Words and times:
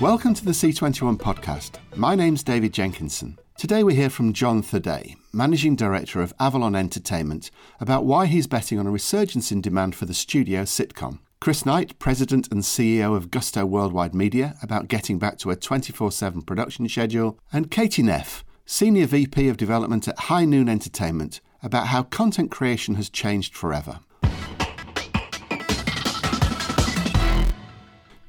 Welcome 0.00 0.34
to 0.34 0.44
the 0.44 0.50
C21 0.50 1.16
podcast. 1.16 1.76
My 1.94 2.14
name's 2.14 2.42
David 2.42 2.72
Jenkinson. 2.72 3.38
Today 3.56 3.84
we 3.84 3.94
hear 3.94 4.10
from 4.10 4.32
Jon 4.32 4.62
Thoday, 4.62 5.14
Managing 5.32 5.76
Director 5.76 6.20
of 6.20 6.34
Avalon 6.40 6.74
Entertainment, 6.74 7.52
about 7.78 8.04
why 8.04 8.26
he's 8.26 8.48
betting 8.48 8.80
on 8.80 8.86
a 8.86 8.90
resurgence 8.90 9.52
in 9.52 9.60
demand 9.60 9.94
for 9.94 10.06
the 10.06 10.14
studio 10.14 10.62
sitcom. 10.62 11.20
Chris 11.40 11.64
Knight, 11.64 11.98
President 12.00 12.48
and 12.50 12.62
CEO 12.62 13.16
of 13.16 13.30
Gusto 13.30 13.64
Worldwide 13.64 14.14
Media, 14.14 14.56
about 14.62 14.88
getting 14.88 15.18
back 15.20 15.38
to 15.38 15.50
a 15.50 15.56
24 15.56 16.10
7 16.10 16.42
production 16.42 16.88
schedule, 16.88 17.38
and 17.52 17.70
Katie 17.70 18.02
Neff, 18.02 18.44
Senior 18.66 19.06
VP 19.06 19.48
of 19.48 19.56
Development 19.56 20.06
at 20.08 20.18
High 20.18 20.44
Noon 20.46 20.68
Entertainment, 20.68 21.40
about 21.62 21.88
how 21.88 22.02
content 22.02 22.50
creation 22.50 22.96
has 22.96 23.08
changed 23.08 23.54
forever. 23.54 24.00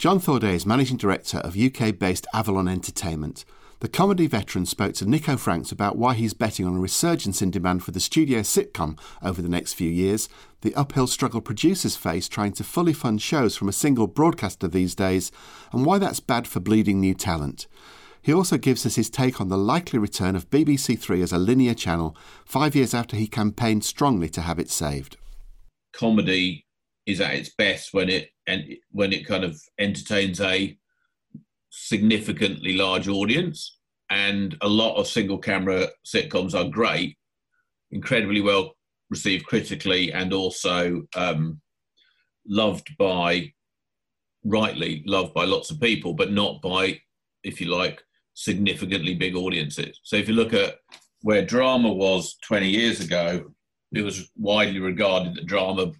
Jon 0.03 0.20
Thoday 0.20 0.53
is 0.53 0.66
Managing 0.66 0.98
Director 0.98 1.38
of 1.38 1.57
UK 1.57 1.98
based 1.98 2.27
Avalon 2.34 2.67
Entertainment. 2.67 3.45
The 3.80 3.88
comedy 3.88 4.27
veteran 4.27 4.66
spoke 4.66 4.95
to 4.95 5.09
Nico 5.09 5.38
Franks 5.38 5.71
about 5.71 5.98
why 5.98 6.13
he's 6.13 6.34
betting 6.34 6.66
on 6.66 6.76
a 6.76 6.79
resurgence 6.81 7.41
in 7.41 7.52
demand 7.52 7.85
for 7.85 7.91
the 7.91 8.02
studio 8.02 8.41
sitcom 8.41 8.99
over 9.21 9.41
the 9.41 9.48
next 9.48 9.76
few 9.76 9.89
years, 9.89 10.27
the 10.59 10.76
uphill 10.76 11.07
struggle 11.07 11.39
producers 11.39 11.95
face 11.95 12.27
trying 12.27 12.52
to 12.52 12.66
fully 12.66 12.91
fund 12.91 13.21
shows 13.21 13.55
from 13.55 13.70
a 13.70 13.71
single 13.71 14.07
broadcaster 14.07 14.67
these 14.67 14.93
days, 14.93 15.31
and 15.71 15.85
why 15.85 15.99
that's 15.99 16.20
bad 16.20 16.48
for 16.48 16.59
bleeding 16.59 16.99
new 16.99 17.13
talent. 17.13 17.65
He 18.21 18.34
also 18.34 18.57
gives 18.57 18.85
us 18.85 18.95
his 18.95 19.09
take 19.09 19.40
on 19.40 19.48
the 19.48 19.57
likely 19.57 19.99
return 19.99 20.35
of 20.35 20.49
BBC 20.49 20.99
Three 20.99 21.21
as 21.21 21.31
a 21.31 21.38
linear 21.38 21.73
channel, 21.73 22.13
five 22.43 22.76
years 22.76 22.93
after 22.93 23.15
he 23.15 23.26
campaigned 23.26 23.85
strongly 23.85 24.27
to 24.31 24.41
have 24.41 24.59
it 24.59 24.70
saved. 24.70 25.15
Comedy 25.93 26.62
is 27.05 27.21
at 27.21 27.34
its 27.34 27.53
best 27.57 27.93
when 27.93 28.09
it 28.09 28.30
and 28.48 28.63
when 28.91 29.13
it 29.13 29.27
kind 29.27 29.43
of 29.43 29.59
entertains 29.80 30.39
a 30.41 30.77
significantly 31.70 32.77
large 32.77 33.07
audience. 33.07 33.79
And 34.10 34.55
a 34.62 34.68
lot 34.68 34.95
of 34.95 35.07
single 35.07 35.40
camera 35.40 35.87
sitcoms 36.05 36.54
are 36.54 36.70
great, 36.70 37.18
incredibly 37.91 38.41
well 38.41 38.76
received 39.10 39.45
critically, 39.45 40.12
and 40.13 40.34
also 40.34 41.04
um, 41.15 41.62
loved 42.48 42.90
by, 42.98 43.51
rightly 44.43 45.04
loved 45.05 45.34
by 45.34 45.45
lots 45.45 45.71
of 45.71 45.79
people, 45.79 46.13
but 46.13 46.32
not 46.32 46.62
by, 46.62 46.99
if 47.43 47.60
you 47.60 47.67
like, 47.67 48.04
significantly 48.34 49.15
big 49.15 49.35
audiences. 49.35 49.99
So 50.04 50.15
if 50.15 50.27
you 50.27 50.35
look 50.35 50.54
at 50.54 50.76
where 51.21 51.45
drama 51.45 51.91
was 51.91 52.35
20 52.43 52.67
years 52.67 52.99
ago, 52.99 53.51
it 53.93 54.01
was 54.01 54.29
widely 54.35 54.79
regarded 54.79 55.35
that 55.35 55.45
drama, 55.45 55.91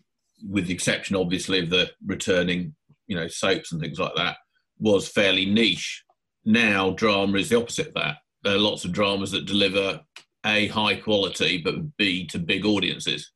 with 0.48 0.68
the 0.68 0.74
exception 0.74 1.16
obviously 1.16 1.60
of 1.60 1.70
the 1.70 1.90
returning, 2.06 2.76
you 3.08 3.16
know, 3.16 3.28
soaps 3.28 3.72
and 3.72 3.82
things 3.82 4.00
like 4.00 4.16
that, 4.16 4.38
was 4.80 5.08
fairly 5.08 5.46
niche. 5.46 6.04
Now 6.46 6.92
drama 6.92 7.38
is 7.38 7.50
the 7.50 7.58
opposite 7.58 7.88
of 7.88 7.94
that. 7.96 8.18
There 8.44 8.56
are 8.56 8.60
lots 8.60 8.84
of 8.84 8.92
dramas 8.92 9.32
that 9.32 9.46
deliver 9.46 10.02
a 10.46 10.68
high 10.68 10.96
quality, 10.96 11.62
but 11.64 11.98
b 11.98 12.28
to 12.28 12.40
big 12.40 12.66
audiences. 12.66 13.32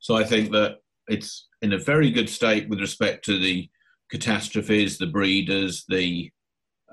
So 0.00 0.16
I 0.16 0.24
think 0.24 0.50
that 0.52 0.78
it's 1.06 1.48
in 1.62 1.72
a 1.72 1.78
very 1.78 2.10
good 2.10 2.28
state 2.28 2.68
with 2.68 2.80
respect 2.80 3.24
to 3.26 3.38
the 3.38 3.68
catastrophes, 4.10 4.98
the 4.98 5.06
breeders, 5.06 5.84
the 5.88 6.30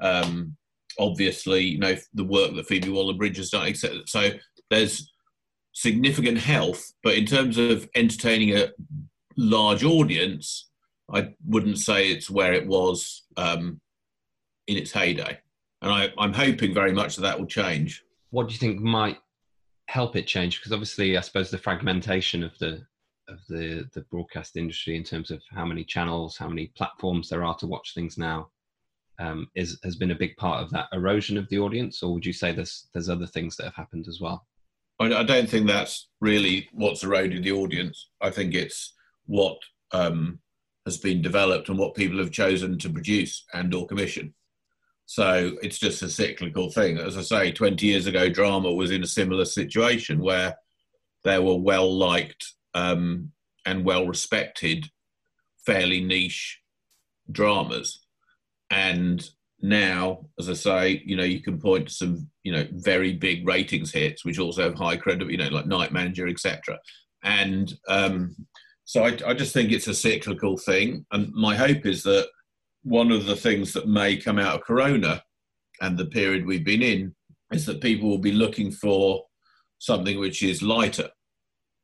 um, 0.02 0.56
obviously, 1.00 1.64
you 1.64 1.80
know, 1.80 1.96
the 2.14 2.24
work 2.24 2.56
that 2.56 2.68
Phoebe 2.68 2.90
Waller-Bridge 2.90 3.38
has 3.38 3.50
done, 3.50 3.68
etc. 3.68 4.00
So 4.08 4.32
there's 4.70 5.12
significant 5.74 6.38
health, 6.38 6.92
but 7.04 7.16
in 7.16 7.26
terms 7.26 7.58
of 7.58 7.90
entertaining 7.96 8.58
a 8.58 8.70
large 9.42 9.84
audience, 9.84 10.70
I 11.12 11.34
wouldn't 11.46 11.80
say 11.80 12.10
it's 12.10 12.30
where 12.30 12.54
it 12.54 12.66
was 12.66 13.24
um, 13.38 13.82
in 14.68 14.78
its 14.78 14.92
heyday. 14.92 15.40
And 15.82 15.92
I, 15.92 16.10
I'm 16.18 16.34
hoping 16.34 16.74
very 16.74 16.94
much 16.94 17.16
that 17.16 17.24
that 17.24 17.40
will 17.40 17.48
change. 17.48 18.04
What 18.30 18.48
do 18.48 18.54
you 18.54 18.60
think 18.60 18.80
might 18.80 19.18
help 19.88 20.16
it 20.16 20.28
change? 20.28 20.60
Because 20.60 20.72
obviously, 20.72 21.18
I 21.18 21.22
suppose 21.22 21.50
the 21.50 21.58
fragmentation 21.58 22.44
of 22.44 22.58
the 22.60 22.86
of 23.28 23.40
the 23.48 23.90
the 23.94 24.02
broadcast 24.12 24.58
industry 24.58 24.96
in 24.96 25.04
terms 25.04 25.32
of 25.32 25.42
how 25.52 25.66
many 25.66 25.84
channels, 25.84 26.38
how 26.38 26.48
many 26.48 26.68
platforms 26.78 27.30
there 27.30 27.44
are 27.44 27.56
to 27.58 27.68
watch 27.68 27.94
things 27.94 28.18
now, 28.18 28.50
um, 29.20 29.48
is 29.56 29.80
has 29.84 29.96
been 29.96 30.12
a 30.12 30.16
big 30.16 30.38
part 30.38 30.64
of 30.64 30.70
that 30.72 30.88
erosion 30.94 31.38
of 31.38 31.50
the 31.50 31.60
audience, 31.60 32.04
or 32.04 32.14
would 32.14 32.26
you 32.26 32.34
say 32.34 32.52
there's 32.52 32.88
there's 32.94 33.10
other 33.10 33.28
things 33.28 33.58
that 33.58 33.66
have 33.66 33.76
happened 33.76 34.08
as 34.08 34.20
well? 34.22 34.46
I, 35.00 35.24
don't 35.24 35.50
think 35.50 35.66
that's 35.66 36.10
really 36.20 36.70
what's 36.74 37.04
eroded 37.04 37.44
the 37.44 37.52
audience. 37.54 38.10
I 38.22 38.30
think 38.30 38.54
it's 38.54 38.94
what 39.26 39.58
um, 39.92 40.40
has 40.86 40.98
been 40.98 41.22
developed 41.22 41.70
and 41.70 41.78
what 41.78 41.96
people 41.96 42.18
have 42.18 42.32
chosen 42.32 42.78
to 42.80 42.90
produce 42.90 43.46
and 43.54 43.74
or 43.74 43.88
commission. 43.88 44.34
So 45.06 45.54
it's 45.62 45.80
just 45.80 46.02
a 46.04 46.10
cyclical 46.10 46.72
thing. 46.72 46.98
As 46.98 47.18
I 47.18 47.22
say, 47.22 47.52
20 47.52 47.86
years 47.86 48.08
ago, 48.08 48.30
drama 48.30 48.72
was 48.72 48.92
in 48.92 49.04
a 49.04 49.08
similar 49.08 49.46
situation 49.46 50.20
where 50.20 50.56
there 51.24 51.42
were 51.42 51.58
well 51.58 51.94
liked 51.94 52.54
um, 52.74 53.32
and 53.66 53.84
well 53.84 54.08
respected, 54.08 54.90
fairly 55.66 56.02
niche 56.02 56.60
dramas 57.32 58.02
and 58.72 59.30
now, 59.62 60.26
as 60.40 60.50
I 60.50 60.54
say, 60.54 61.04
you 61.06 61.16
know, 61.16 61.24
you 61.24 61.42
can 61.42 61.60
point 61.60 61.90
to 61.90 61.94
some, 61.94 62.28
you 62.42 62.52
know, 62.52 62.66
very 62.72 63.14
big 63.14 63.48
ratings 63.48 63.92
hits, 63.92 64.26
which 64.26 64.40
also 64.40 64.64
have 64.64 64.76
high 64.76 64.98
credit, 64.98 65.30
you 65.30 65.38
know, 65.38 65.50
like 65.50 65.68
Night 65.68 65.92
Manager, 65.92 66.28
etc. 66.28 66.80
And 67.22 67.72
um, 67.88 68.36
so 68.86 69.06
I, 69.06 69.18
I 69.26 69.34
just 69.34 69.54
think 69.54 69.72
it's 69.72 69.88
a 69.88 69.94
cyclical 69.94 70.58
thing. 70.58 71.06
And 71.12 71.32
my 71.34 71.56
hope 71.56 71.86
is 71.86 72.04
that 72.04 72.28
one 72.84 73.12
of 73.12 73.26
the 73.26 73.36
things 73.36 73.74
that 73.74 73.88
may 73.88 74.18
come 74.18 74.40
out 74.40 74.56
of 74.56 74.66
Corona 74.66 75.24
and 75.82 75.98
the 75.98 76.06
period 76.06 76.46
we've 76.46 76.66
been 76.66 76.82
in 76.82 77.16
is 77.52 77.66
that 77.66 77.82
people 77.82 78.10
will 78.10 78.18
be 78.18 78.32
looking 78.32 78.72
for 78.72 79.24
something 79.80 80.20
which 80.20 80.44
is 80.44 80.62
lighter. 80.62 81.10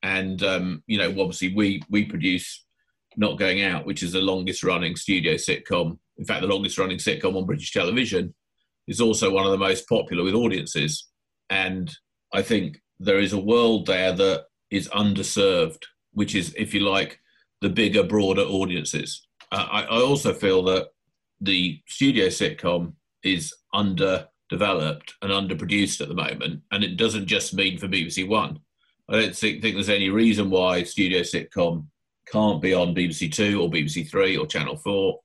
And 0.03 0.41
um, 0.43 0.83
you 0.87 0.97
know, 0.97 1.09
obviously, 1.09 1.53
we 1.53 1.81
we 1.89 2.05
produce 2.05 2.65
not 3.15 3.39
Going 3.39 3.63
Out, 3.63 3.85
which 3.85 4.03
is 4.03 4.11
the 4.11 4.21
longest 4.21 4.63
running 4.63 4.95
studio 4.95 5.33
sitcom 5.33 5.97
in 6.17 6.25
fact, 6.25 6.41
the 6.41 6.47
longest 6.47 6.77
running 6.77 6.97
sitcom 6.97 7.35
on 7.35 7.45
British 7.45 7.71
television, 7.71 8.33
is 8.87 9.01
also 9.01 9.31
one 9.31 9.45
of 9.45 9.51
the 9.51 9.57
most 9.57 9.87
popular 9.87 10.23
with 10.23 10.33
audiences. 10.33 11.07
And 11.49 11.93
I 12.33 12.41
think 12.41 12.79
there 12.99 13.19
is 13.19 13.33
a 13.33 13.39
world 13.39 13.85
there 13.85 14.13
that 14.13 14.45
is 14.71 14.89
underserved, 14.89 15.83
which 16.17 16.33
is, 16.33 16.51
if 16.57 16.73
you 16.73 16.79
like, 16.79 17.19
the 17.61 17.69
bigger, 17.69 18.01
broader 18.01 18.41
audiences. 18.41 19.27
Uh, 19.51 19.67
I, 19.71 19.81
I 19.83 20.01
also 20.01 20.33
feel 20.33 20.63
that 20.63 20.87
the 21.41 21.79
studio 21.87 22.25
sitcom 22.25 22.93
is 23.23 23.53
underdeveloped 23.71 25.13
and 25.21 25.31
underproduced 25.31 26.01
at 26.01 26.07
the 26.07 26.15
moment. 26.15 26.63
And 26.71 26.83
it 26.83 26.97
doesn't 26.97 27.27
just 27.27 27.53
mean 27.53 27.77
for 27.77 27.87
BBC 27.87 28.27
One. 28.27 28.59
I 29.07 29.21
don't 29.21 29.35
think, 29.35 29.61
think 29.61 29.75
there's 29.75 29.89
any 29.89 30.09
reason 30.09 30.49
why 30.49 30.81
studio 30.81 31.21
sitcom 31.21 31.85
can't 32.31 32.63
be 32.63 32.73
on 32.73 32.95
BBC 32.95 33.31
Two 33.31 33.61
or 33.61 33.69
BBC 33.69 34.09
Three 34.09 34.35
or 34.35 34.47
Channel 34.47 34.77
Four 34.77 35.19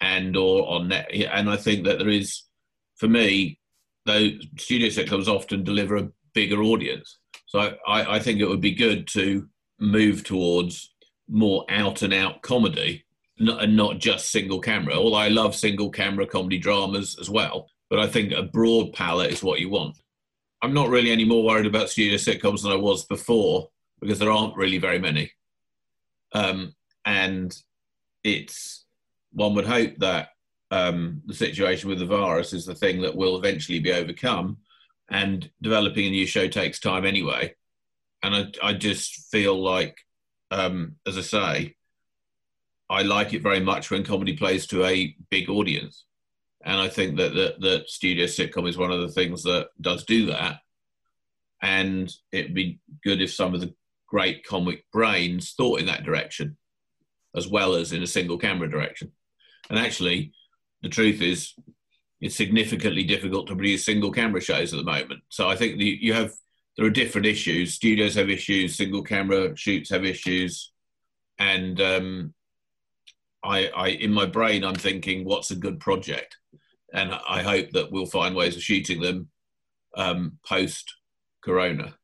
and 0.00 0.36
or 0.36 0.68
on 0.68 0.88
net. 0.88 1.08
And 1.12 1.48
I 1.48 1.56
think 1.56 1.84
that 1.84 2.00
there 2.00 2.08
is, 2.08 2.42
for 2.96 3.06
me, 3.06 3.60
though 4.04 4.30
studio 4.58 4.88
sitcoms 4.88 5.28
often 5.28 5.62
deliver 5.62 5.96
a 5.96 6.08
bigger 6.34 6.60
audience. 6.60 7.18
So 7.46 7.76
I, 7.86 8.16
I 8.16 8.18
think 8.18 8.40
it 8.40 8.48
would 8.48 8.60
be 8.60 8.74
good 8.74 9.06
to 9.12 9.48
move 9.78 10.24
towards 10.24 10.94
more 11.28 11.64
out 11.68 12.02
and 12.02 12.12
out 12.12 12.42
comedy 12.42 13.04
and 13.38 13.76
not 13.76 13.98
just 13.98 14.30
single 14.30 14.60
camera. 14.60 14.94
Although 14.94 15.16
I 15.16 15.28
love 15.28 15.54
single 15.54 15.90
camera 15.90 16.26
comedy 16.26 16.58
dramas 16.58 17.16
as 17.20 17.28
well, 17.28 17.68
but 17.90 17.98
I 17.98 18.06
think 18.06 18.32
a 18.32 18.42
broad 18.42 18.92
palette 18.92 19.32
is 19.32 19.42
what 19.42 19.60
you 19.60 19.68
want. 19.68 19.96
I'm 20.62 20.74
not 20.74 20.88
really 20.88 21.10
any 21.10 21.24
more 21.24 21.44
worried 21.44 21.66
about 21.66 21.90
studio 21.90 22.16
sitcoms 22.16 22.62
than 22.62 22.72
I 22.72 22.76
was 22.76 23.04
before 23.04 23.68
because 24.00 24.18
there 24.18 24.30
aren't 24.30 24.56
really 24.56 24.78
very 24.78 24.98
many. 24.98 25.32
Um, 26.32 26.74
and 27.04 27.54
it's 28.22 28.84
one 29.32 29.54
would 29.54 29.66
hope 29.66 29.98
that 29.98 30.28
um, 30.70 31.22
the 31.26 31.34
situation 31.34 31.88
with 31.88 31.98
the 31.98 32.06
virus 32.06 32.52
is 32.52 32.66
the 32.66 32.74
thing 32.74 33.02
that 33.02 33.14
will 33.14 33.36
eventually 33.36 33.78
be 33.78 33.92
overcome. 33.92 34.58
And 35.10 35.50
developing 35.60 36.06
a 36.06 36.10
new 36.10 36.26
show 36.26 36.48
takes 36.48 36.80
time 36.80 37.04
anyway. 37.04 37.54
And 38.24 38.34
I, 38.34 38.68
I 38.70 38.72
just 38.72 39.30
feel 39.30 39.62
like, 39.62 39.98
um, 40.50 40.96
as 41.06 41.18
I 41.18 41.20
say, 41.20 41.74
I 42.88 43.02
like 43.02 43.34
it 43.34 43.42
very 43.42 43.60
much 43.60 43.90
when 43.90 44.02
comedy 44.02 44.34
plays 44.34 44.66
to 44.68 44.82
a 44.86 45.14
big 45.30 45.50
audience. 45.50 46.06
And 46.64 46.80
I 46.80 46.88
think 46.88 47.18
that, 47.18 47.34
that, 47.34 47.60
that 47.60 47.90
studio 47.90 48.24
sitcom 48.24 48.66
is 48.66 48.78
one 48.78 48.90
of 48.90 49.02
the 49.02 49.10
things 49.10 49.42
that 49.42 49.68
does 49.78 50.04
do 50.04 50.26
that. 50.26 50.60
And 51.60 52.10
it'd 52.32 52.54
be 52.54 52.80
good 53.02 53.20
if 53.20 53.34
some 53.34 53.52
of 53.52 53.60
the 53.60 53.74
great 54.08 54.42
comic 54.46 54.86
brains 54.90 55.52
thought 55.52 55.80
in 55.80 55.86
that 55.86 56.04
direction, 56.04 56.56
as 57.36 57.46
well 57.46 57.74
as 57.74 57.92
in 57.92 58.02
a 58.02 58.06
single 58.06 58.38
camera 58.38 58.70
direction. 58.70 59.12
And 59.68 59.78
actually, 59.78 60.32
the 60.82 60.88
truth 60.88 61.20
is, 61.20 61.52
it's 62.22 62.36
significantly 62.36 63.04
difficult 63.04 63.48
to 63.48 63.54
produce 63.54 63.84
single 63.84 64.12
camera 64.12 64.40
shows 64.40 64.72
at 64.72 64.78
the 64.78 64.82
moment. 64.82 65.20
So 65.28 65.46
I 65.46 65.56
think 65.56 65.76
the, 65.76 65.98
you 66.00 66.14
have 66.14 66.32
there 66.76 66.86
are 66.86 66.90
different 66.90 67.26
issues. 67.26 67.74
Studios 67.74 68.14
have 68.14 68.30
issues, 68.30 68.76
single 68.76 69.02
camera 69.02 69.56
shoots 69.56 69.90
have 69.90 70.04
issues, 70.04 70.72
and 71.38 71.80
um, 71.80 72.34
I, 73.44 73.68
I 73.68 73.88
in 73.88 74.12
my 74.12 74.26
brain 74.26 74.64
I'm 74.64 74.74
thinking, 74.74 75.24
what's 75.24 75.50
a 75.50 75.56
good 75.56 75.80
project, 75.80 76.36
and 76.92 77.12
I 77.28 77.42
hope 77.42 77.70
that 77.70 77.92
we'll 77.92 78.06
find 78.06 78.34
ways 78.34 78.56
of 78.56 78.62
shooting 78.62 79.00
them 79.00 79.28
um, 79.96 80.38
post 80.46 80.92
Corona. 81.42 81.94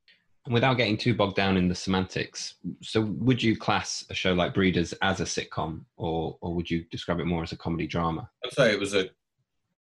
And 0.46 0.54
without 0.54 0.74
getting 0.74 0.96
too 0.96 1.14
bogged 1.14 1.36
down 1.36 1.56
in 1.56 1.68
the 1.68 1.74
semantics, 1.74 2.54
so 2.82 3.02
would 3.02 3.42
you 3.42 3.56
class 3.56 4.04
a 4.08 4.14
show 4.14 4.32
like 4.32 4.54
Breeders 4.54 4.94
as 5.02 5.20
a 5.20 5.24
sitcom, 5.24 5.84
or 5.96 6.38
or 6.40 6.54
would 6.54 6.70
you 6.70 6.84
describe 6.90 7.20
it 7.20 7.26
more 7.26 7.42
as 7.42 7.52
a 7.52 7.56
comedy 7.56 7.86
drama? 7.86 8.30
I'd 8.44 8.52
say 8.52 8.72
it 8.72 8.80
was 8.80 8.94
a 8.94 9.10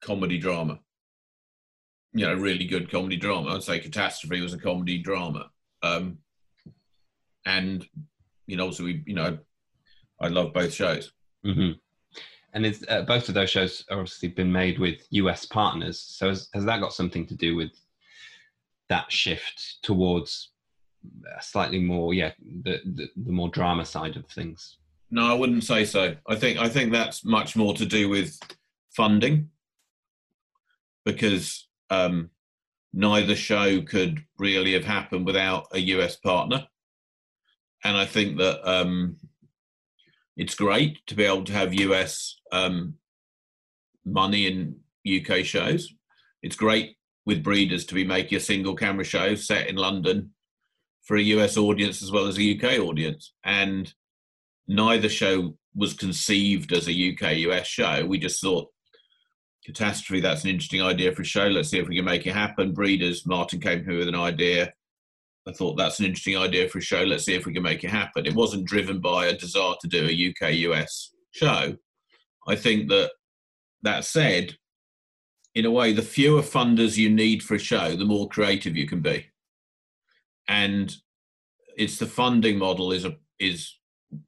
comedy 0.03 0.39
drama. 0.39 0.81
You 2.15 2.27
know, 2.27 2.35
really 2.35 2.67
good 2.67 2.91
comedy 2.91 3.17
drama. 3.17 3.55
I'd 3.55 3.63
say 3.63 3.79
Catastrophe 3.79 4.41
was 4.41 4.53
a 4.53 4.59
comedy 4.59 4.99
drama. 4.99 5.51
Um, 5.83 6.19
and 7.47 7.87
you 8.47 8.57
know, 8.57 8.67
also 8.67 8.85
we, 8.85 9.03
you 9.07 9.15
know, 9.15 9.39
I 10.21 10.29
love 10.29 10.53
both 10.53 10.73
shows. 10.73 11.13
Mm-hmm. 11.45 11.73
And 12.55 12.67
it's, 12.67 12.85
uh, 12.89 13.03
both 13.03 13.29
of 13.29 13.35
those 13.35 13.51
shows 13.51 13.85
are 13.91 13.99
obviously 13.99 14.29
been 14.29 14.53
made 14.53 14.79
with 14.79 15.07
US 15.11 15.47
partners. 15.47 15.99
So 15.99 16.29
has, 16.29 16.49
has 16.53 16.65
that 16.67 16.81
got 16.81 16.93
something 16.93 17.27
to 17.27 17.35
do 17.35 17.57
with 17.57 17.71
that 18.89 19.11
shift 19.11 19.79
towards 19.83 20.51
slightly 21.41 21.79
more, 21.79 22.13
yeah, 22.13 22.33
the, 22.63 22.81
the, 22.85 23.09
the 23.17 23.33
more 23.33 23.49
drama 23.49 23.85
side 23.87 24.17
of 24.17 24.27
things? 24.27 24.77
No, 25.11 25.27
I 25.27 25.35
wouldn't 25.35 25.65
say 25.65 25.85
so. 25.85 26.15
I 26.27 26.37
think 26.37 26.59
I 26.59 26.69
think 26.69 26.91
that's 26.91 27.25
much 27.25 27.55
more 27.55 27.75
to 27.75 27.85
do 27.85 28.09
with 28.09 28.39
funding, 28.97 29.51
because 31.05 31.69
um, 31.93 32.31
neither 32.93 33.37
show 33.37 33.83
could 33.83 34.25
really 34.39 34.73
have 34.73 34.85
happened 34.85 35.27
without 35.27 35.67
a 35.73 35.79
US 35.79 36.17
partner, 36.17 36.67
and 37.85 37.97
I 37.97 38.07
think 38.07 38.39
that 38.39 38.67
um, 38.69 39.17
it's 40.37 40.55
great 40.55 41.07
to 41.07 41.15
be 41.15 41.25
able 41.25 41.45
to 41.45 41.53
have 41.53 41.75
US 41.75 42.41
um, 42.51 42.95
money 44.05 44.47
in 44.47 44.77
UK 45.07 45.45
shows. 45.45 45.93
It's 46.43 46.57
great 46.57 46.97
with 47.27 47.45
breeders 47.45 47.85
to 47.87 47.95
be 47.95 48.05
making 48.05 48.39
a 48.39 48.41
single 48.41 48.75
camera 48.75 49.05
show 49.05 49.35
set 49.35 49.69
in 49.69 49.77
London 49.77 50.31
for 51.05 51.17
a 51.17 51.23
US 51.23 51.57
audience 51.57 52.03
as 52.03 52.11
well 52.11 52.27
as 52.27 52.39
a 52.39 52.57
UK 52.57 52.79
audience. 52.81 53.35
And 53.45 53.93
neither 54.67 55.09
show 55.09 55.57
was 55.75 55.95
conceived 55.95 56.73
as 56.73 56.89
a 56.89 57.13
UK 57.13 57.37
US 57.49 57.67
show. 57.67 58.07
We 58.07 58.19
just 58.19 58.41
thought, 58.41 58.69
catastrophe, 59.65 60.21
that's 60.21 60.45
an 60.45 60.51
interesting 60.51 60.83
idea 60.83 61.13
for 61.13 61.23
a 61.23 61.27
show. 61.27 61.47
Let's 61.47 61.71
see 61.71 61.79
if 61.79 61.89
we 61.89 61.97
can 61.97 62.05
make 62.05 62.27
it 62.27 62.35
happen. 62.35 62.73
Breeders, 62.73 63.27
Martin 63.27 63.61
came 63.61 63.85
here 63.85 63.99
with 63.99 64.09
an 64.09 64.15
idea. 64.15 64.73
I 65.47 65.53
thought 65.53 65.77
that's 65.77 65.99
an 65.99 66.07
interesting 66.07 66.39
idea 66.39 66.69
for 66.69 66.79
a 66.79 66.83
show. 66.83 67.03
Let's 67.03 67.25
see 67.25 67.35
if 67.35 67.47
we 67.47 67.53
can 67.53 67.63
make 67.63 67.83
it 67.83 67.91
happen. 67.91 68.27
It 68.27 68.35
wasn't 68.35 68.65
driven 68.65 69.01
by 69.01 69.27
a 69.27 69.37
desire 69.37 69.75
to 69.81 69.89
do 69.89 70.07
a 70.07 70.31
UK 70.31 70.55
US 70.55 71.11
show. 71.33 71.77
I 72.47 72.57
think 72.57 72.89
that 72.89 73.13
that 73.83 74.05
said, 74.05 74.57
in 75.55 75.65
a 75.65 75.71
way, 75.71 75.93
the 75.93 76.03
fewer 76.03 76.43
funders 76.43 76.97
you 76.97 77.11
need 77.11 77.43
for 77.43 77.55
a 77.55 77.59
show, 77.59 77.97
the 77.97 78.05
more 78.05 78.29
creative 78.29 78.77
you 78.77 78.87
can 78.87 79.01
be. 79.01 79.27
And 80.49 80.95
it's 81.77 81.99
the 81.99 82.07
funding 82.07 82.59
model 82.59 82.93
is 82.93 83.05
a, 83.05 83.17
is 83.39 83.77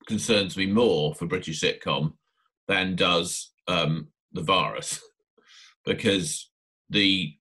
concerns 0.07 0.57
me 0.57 0.67
more 0.67 1.15
for 1.15 1.27
British 1.27 1.61
sitcom 1.61 2.15
than 2.69 2.97
does 2.97 3.53
um, 3.69 4.09
the 4.33 4.43
virus, 4.43 5.01
because 5.85 6.51
the 6.91 7.35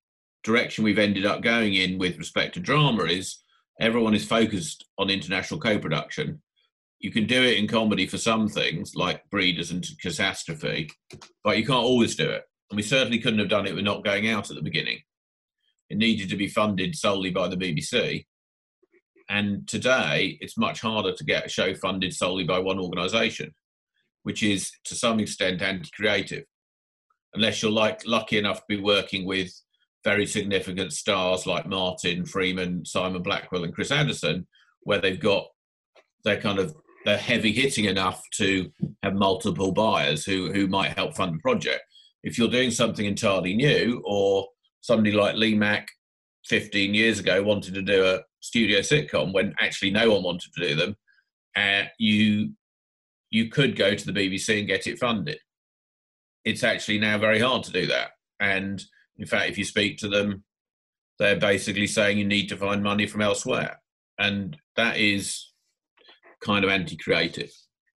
direction 0.44 0.84
we've 0.84 1.00
ended 1.00 1.26
up 1.26 1.42
going 1.42 1.74
in 1.74 1.98
with 1.98 2.18
respect 2.18 2.54
to 2.54 2.60
drama 2.60 3.06
is 3.06 3.38
everyone 3.80 4.14
is 4.14 4.26
focused 4.26 4.86
on 4.98 5.10
international 5.10 5.60
co-production. 5.60 6.42
You 7.00 7.12
can 7.12 7.26
do 7.26 7.44
it 7.44 7.58
in 7.58 7.68
comedy 7.68 8.08
for 8.08 8.18
some 8.18 8.48
things, 8.48 8.96
like 8.96 9.30
Breeders 9.30 9.72
and 9.72 9.86
Catastrophe, 10.02 10.90
but 11.44 11.58
you 11.58 11.66
can't 11.66 11.84
always 11.84 12.16
do 12.16 12.30
it. 12.30 12.44
And 12.70 12.78
we 12.78 12.84
certainly 12.84 13.20
couldn't 13.20 13.40
have 13.40 13.50
done 13.50 13.68
it 13.68 13.76
with 13.76 13.84
not 13.84 14.06
going 14.06 14.30
out 14.30 14.50
at 14.50 14.56
the 14.56 14.62
beginning. 14.62 15.00
It 15.90 15.98
needed 15.98 16.30
to 16.30 16.38
be 16.38 16.48
funded 16.48 16.96
solely 16.96 17.30
by 17.30 17.48
the 17.48 17.58
BBC. 17.58 18.26
And 19.30 19.68
today, 19.68 20.38
it's 20.42 20.58
much 20.58 20.82
harder 20.82 21.14
to 21.14 21.24
get 21.24 21.46
a 21.46 21.50
show 21.50 21.74
funded 21.76 22.14
solely 22.14 22.44
by 22.44 22.60
one 22.60 22.80
organisation, 22.80 23.54
which 24.24 24.44
is 24.44 24.72
to 24.86 24.96
some 24.96 25.20
extent 25.20 25.62
anti-creative, 25.62 26.46
unless 27.36 27.62
you're 27.62 27.72
like 27.72 28.06
lucky 28.06 28.38
enough 28.38 28.60
to 28.60 28.66
be 28.68 28.82
working 28.82 29.26
with 29.26 29.52
very 30.04 30.26
significant 30.26 30.92
stars 30.94 31.48
like 31.48 31.66
Martin 31.66 32.26
Freeman, 32.26 32.86
Simon 32.86 33.24
Blackwell, 33.24 33.64
and 33.64 33.74
Chris 33.74 33.92
Addison, 33.92 34.46
where 34.82 35.00
they've 35.00 35.20
got 35.20 35.46
they're 36.24 36.42
kind 36.42 36.60
of 36.60 36.76
they're 37.06 37.18
heavy 37.18 37.52
hitting 37.52 37.86
enough 37.86 38.22
to 38.36 38.72
have 39.02 39.14
multiple 39.14 39.72
buyers 39.72 40.26
who 40.26 40.52
who 40.52 40.68
might 40.68 40.98
help 40.98 41.16
fund 41.16 41.36
the 41.36 41.40
project. 41.40 41.82
If 42.24 42.38
you're 42.38 42.50
doing 42.50 42.72
something 42.72 43.06
entirely 43.06 43.56
new, 43.56 44.02
or 44.06 44.48
somebody 44.82 45.12
like 45.12 45.36
Lee 45.36 45.56
Mack 45.56 45.88
15 46.46 46.94
years 46.94 47.20
ago 47.20 47.42
wanted 47.42 47.74
to 47.74 47.82
do 47.82 48.06
a 48.06 48.22
studio 48.42 48.80
sitcom 48.80 49.34
when 49.34 49.54
actually 49.60 49.92
no 49.92 50.12
one 50.12 50.24
wanted 50.24 50.52
to 50.54 50.68
do 50.68 50.76
them, 50.76 50.96
uh, 51.56 51.84
you 51.98 52.52
you 53.30 53.50
could 53.50 53.76
go 53.76 53.96
to 53.96 54.06
the 54.06 54.12
BBC 54.12 54.60
and 54.60 54.68
get 54.68 54.86
it 54.86 55.00
funded. 55.00 55.40
It's 56.46 56.64
actually 56.64 57.00
now 57.00 57.18
very 57.18 57.40
hard 57.40 57.64
to 57.64 57.72
do 57.72 57.88
that, 57.88 58.12
and 58.40 58.84
in 59.18 59.26
fact, 59.26 59.50
if 59.50 59.58
you 59.58 59.66
speak 59.66 59.98
to 60.00 60.10
them, 60.10 60.44
they're 61.20 61.40
basically 61.40 61.88
saying 61.88 62.18
you 62.18 62.26
need 62.26 62.50
to 62.50 62.58
find 62.58 62.82
money 62.82 63.06
from 63.06 63.22
elsewhere. 63.22 63.80
And 64.20 64.58
that 64.76 64.98
is 64.98 65.52
kind 66.42 66.64
of 66.64 66.72
anti 66.72 66.98
creative. 66.98 67.52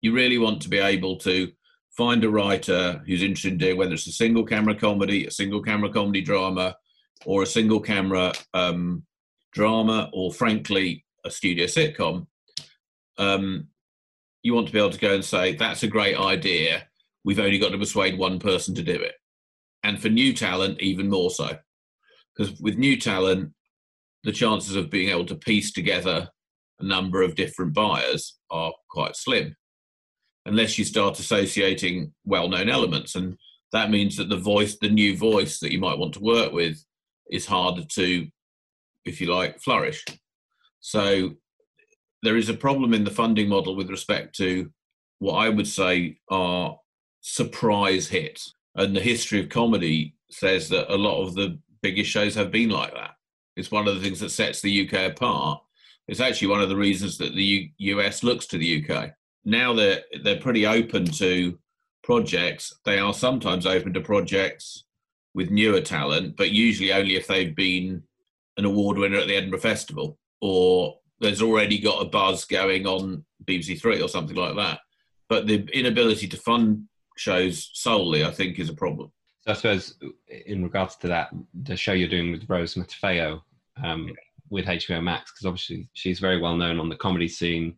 You 0.02 0.12
really 0.12 0.38
want 0.38 0.60
to 0.62 0.68
be 0.68 0.78
able 0.78 1.16
to 1.18 1.50
find 1.96 2.24
a 2.24 2.30
writer 2.30 3.02
who's 3.06 3.22
interested 3.22 3.52
in 3.52 3.58
doing 3.58 3.76
whether 3.76 3.94
it's 3.94 4.06
a 4.06 4.12
single 4.12 4.44
camera 4.44 4.74
comedy, 4.74 5.26
a 5.26 5.30
single 5.30 5.62
camera 5.62 5.88
comedy 5.88 6.20
drama, 6.20 6.76
or 7.24 7.42
a 7.42 7.46
single 7.46 7.80
camera 7.80 8.32
um, 8.52 9.04
drama, 9.52 10.10
or 10.12 10.32
frankly, 10.32 11.04
a 11.24 11.30
studio 11.30 11.66
sitcom. 11.66 12.26
Um, 13.16 13.68
you 14.42 14.54
want 14.54 14.66
to 14.66 14.72
be 14.72 14.78
able 14.78 14.90
to 14.90 14.98
go 14.98 15.14
and 15.14 15.24
say, 15.24 15.54
that's 15.54 15.84
a 15.84 15.88
great 15.88 16.18
idea. 16.18 16.86
We've 17.24 17.38
only 17.38 17.58
got 17.58 17.70
to 17.70 17.78
persuade 17.78 18.18
one 18.18 18.38
person 18.38 18.74
to 18.74 18.82
do 18.82 18.94
it. 18.94 19.14
And 19.82 20.00
for 20.00 20.08
new 20.08 20.32
talent 20.32 20.80
even 20.80 21.08
more 21.08 21.30
so. 21.30 21.56
Because 22.36 22.58
with 22.60 22.76
new 22.76 22.98
talent 22.98 23.52
the 24.24 24.32
chances 24.32 24.74
of 24.74 24.90
being 24.90 25.10
able 25.10 25.26
to 25.26 25.34
piece 25.34 25.70
together 25.70 26.28
a 26.80 26.84
number 26.84 27.22
of 27.22 27.34
different 27.34 27.74
buyers 27.74 28.38
are 28.50 28.72
quite 28.90 29.16
slim. 29.16 29.54
Unless 30.46 30.78
you 30.78 30.84
start 30.84 31.18
associating 31.18 32.12
well-known 32.24 32.68
elements 32.68 33.14
and 33.14 33.36
that 33.72 33.90
means 33.90 34.16
that 34.16 34.28
the 34.28 34.36
voice 34.36 34.76
the 34.80 34.88
new 34.88 35.16
voice 35.16 35.58
that 35.60 35.72
you 35.72 35.78
might 35.78 35.98
want 35.98 36.14
to 36.14 36.20
work 36.20 36.52
with 36.52 36.82
is 37.30 37.46
harder 37.46 37.84
to 37.94 38.26
if 39.04 39.20
you 39.20 39.32
like 39.32 39.60
flourish. 39.60 40.04
So 40.80 41.36
there 42.24 42.36
is 42.36 42.48
a 42.48 42.54
problem 42.54 42.94
in 42.94 43.04
the 43.04 43.10
funding 43.10 43.48
model 43.48 43.76
with 43.76 43.90
respect 43.90 44.34
to 44.36 44.70
what 45.18 45.34
i 45.34 45.48
would 45.48 45.68
say 45.68 46.18
are 46.30 46.76
surprise 47.26 48.06
hits 48.06 48.54
and 48.76 48.94
the 48.94 49.00
history 49.00 49.40
of 49.40 49.48
comedy 49.48 50.14
says 50.30 50.68
that 50.68 50.92
a 50.92 50.94
lot 50.94 51.22
of 51.22 51.34
the 51.34 51.58
biggest 51.80 52.10
shows 52.10 52.34
have 52.34 52.50
been 52.50 52.68
like 52.68 52.92
that. 52.92 53.12
It's 53.56 53.70
one 53.70 53.88
of 53.88 53.94
the 53.94 54.00
things 54.02 54.20
that 54.20 54.28
sets 54.28 54.60
the 54.60 54.86
UK 54.86 55.12
apart. 55.12 55.62
It's 56.06 56.20
actually 56.20 56.48
one 56.48 56.60
of 56.60 56.68
the 56.68 56.76
reasons 56.76 57.16
that 57.18 57.34
the 57.34 57.42
U- 57.42 57.68
US 57.96 58.22
looks 58.22 58.46
to 58.48 58.58
the 58.58 58.84
UK. 58.84 59.12
Now 59.46 59.72
they're 59.72 60.02
they're 60.22 60.38
pretty 60.38 60.66
open 60.66 61.06
to 61.12 61.58
projects. 62.02 62.74
They 62.84 62.98
are 62.98 63.14
sometimes 63.14 63.64
open 63.64 63.94
to 63.94 64.02
projects 64.02 64.84
with 65.32 65.50
newer 65.50 65.80
talent, 65.80 66.36
but 66.36 66.50
usually 66.50 66.92
only 66.92 67.16
if 67.16 67.26
they've 67.26 67.56
been 67.56 68.02
an 68.58 68.66
award 68.66 68.98
winner 68.98 69.16
at 69.16 69.28
the 69.28 69.36
Edinburgh 69.36 69.60
Festival 69.60 70.18
or 70.42 70.98
there's 71.20 71.40
already 71.40 71.78
got 71.78 72.02
a 72.02 72.04
buzz 72.04 72.44
going 72.44 72.86
on 72.86 73.24
BBC 73.44 73.80
Three 73.80 74.02
or 74.02 74.10
something 74.10 74.36
like 74.36 74.56
that. 74.56 74.80
But 75.30 75.46
the 75.46 75.66
inability 75.72 76.28
to 76.28 76.36
fund 76.36 76.86
shows 77.16 77.70
solely, 77.74 78.24
I 78.24 78.30
think, 78.30 78.58
is 78.58 78.68
a 78.68 78.74
problem. 78.74 79.12
So 79.42 79.50
I 79.50 79.54
suppose, 79.54 79.94
in 80.46 80.62
regards 80.62 80.96
to 80.96 81.08
that, 81.08 81.30
the 81.62 81.76
show 81.76 81.92
you're 81.92 82.08
doing 82.08 82.32
with 82.32 82.48
Rose 82.48 82.74
Matafeo 82.74 83.42
um, 83.82 84.10
with 84.50 84.66
HBO 84.66 85.02
Max, 85.02 85.32
because 85.32 85.46
obviously 85.46 85.88
she's 85.92 86.18
very 86.18 86.40
well 86.40 86.56
known 86.56 86.80
on 86.80 86.88
the 86.88 86.96
comedy 86.96 87.28
scene, 87.28 87.76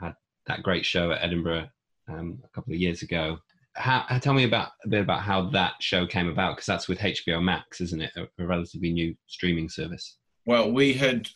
had 0.00 0.14
that 0.46 0.62
great 0.62 0.84
show 0.84 1.10
at 1.12 1.22
Edinburgh 1.22 1.68
um, 2.08 2.38
a 2.44 2.48
couple 2.48 2.72
of 2.72 2.80
years 2.80 3.02
ago. 3.02 3.38
How, 3.74 4.06
tell 4.20 4.34
me 4.34 4.44
about 4.44 4.70
a 4.84 4.88
bit 4.88 5.02
about 5.02 5.22
how 5.22 5.50
that 5.50 5.74
show 5.80 6.06
came 6.06 6.28
about, 6.28 6.56
because 6.56 6.66
that's 6.66 6.88
with 6.88 7.00
HBO 7.00 7.42
Max, 7.42 7.80
isn't 7.80 8.00
it? 8.00 8.12
A, 8.16 8.26
a 8.42 8.46
relatively 8.46 8.92
new 8.92 9.14
streaming 9.26 9.68
service. 9.68 10.16
Well, 10.46 10.70
we 10.72 10.92
had, 10.92 11.28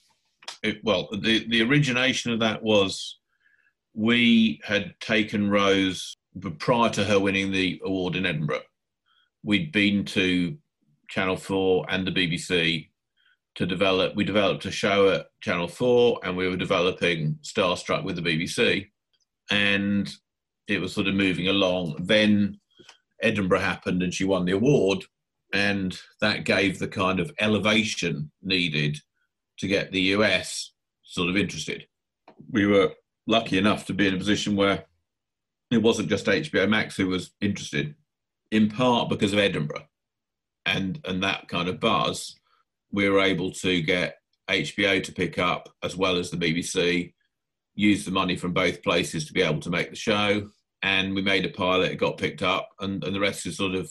it, 0.62 0.78
well, 0.84 1.08
the 1.10 1.46
the 1.48 1.62
origination 1.62 2.32
of 2.32 2.40
that 2.40 2.62
was 2.62 3.18
we 3.94 4.60
had 4.64 4.94
taken 5.00 5.50
Rose 5.50 6.14
prior 6.58 6.90
to 6.90 7.04
her 7.04 7.18
winning 7.18 7.50
the 7.50 7.80
award 7.84 8.16
in 8.16 8.26
Edinburgh, 8.26 8.62
we'd 9.42 9.72
been 9.72 10.04
to 10.06 10.56
Channel 11.08 11.36
4 11.36 11.86
and 11.88 12.06
the 12.06 12.12
BBC 12.12 12.88
to 13.54 13.66
develop. 13.66 14.14
We 14.14 14.24
developed 14.24 14.64
a 14.66 14.70
show 14.70 15.10
at 15.10 15.26
Channel 15.40 15.68
4 15.68 16.20
and 16.22 16.36
we 16.36 16.48
were 16.48 16.56
developing 16.56 17.38
Starstruck 17.42 18.04
with 18.04 18.16
the 18.16 18.22
BBC. 18.22 18.86
And 19.50 20.08
it 20.68 20.80
was 20.80 20.92
sort 20.92 21.08
of 21.08 21.14
moving 21.14 21.48
along. 21.48 21.96
Then 22.00 22.60
Edinburgh 23.22 23.60
happened 23.60 24.02
and 24.02 24.12
she 24.12 24.24
won 24.24 24.44
the 24.44 24.52
award, 24.52 25.04
and 25.52 25.98
that 26.20 26.44
gave 26.44 26.78
the 26.78 26.88
kind 26.88 27.20
of 27.20 27.32
elevation 27.40 28.30
needed 28.42 28.98
to 29.58 29.66
get 29.66 29.90
the 29.90 30.00
US 30.00 30.72
sort 31.02 31.30
of 31.30 31.36
interested. 31.36 31.86
We 32.50 32.66
were 32.66 32.92
lucky 33.26 33.58
enough 33.58 33.86
to 33.86 33.94
be 33.94 34.06
in 34.06 34.14
a 34.14 34.18
position 34.18 34.56
where 34.56 34.84
it 35.70 35.82
wasn't 35.82 36.08
just 36.08 36.26
HBO 36.26 36.68
Max 36.68 36.96
who 36.96 37.08
was 37.08 37.32
interested, 37.40 37.94
in 38.50 38.68
part 38.68 39.08
because 39.08 39.32
of 39.32 39.38
Edinburgh 39.38 39.86
and 40.66 41.00
and 41.04 41.22
that 41.22 41.48
kind 41.48 41.68
of 41.68 41.80
buzz. 41.80 42.34
We 42.90 43.08
were 43.08 43.20
able 43.20 43.50
to 43.52 43.82
get 43.82 44.16
HBO 44.48 45.02
to 45.02 45.12
pick 45.12 45.38
up 45.38 45.68
as 45.82 45.96
well 45.96 46.16
as 46.16 46.30
the 46.30 46.36
BBC, 46.36 47.12
use 47.74 48.04
the 48.04 48.10
money 48.10 48.36
from 48.36 48.52
both 48.52 48.82
places 48.82 49.26
to 49.26 49.32
be 49.32 49.42
able 49.42 49.60
to 49.60 49.70
make 49.70 49.90
the 49.90 49.96
show, 49.96 50.48
and 50.82 51.14
we 51.14 51.22
made 51.22 51.44
a 51.44 51.50
pilot. 51.50 51.92
It 51.92 51.96
got 51.96 52.18
picked 52.18 52.42
up, 52.42 52.68
and, 52.80 53.02
and 53.04 53.14
the 53.14 53.20
rest 53.20 53.46
is 53.46 53.56
sort 53.56 53.74
of 53.74 53.90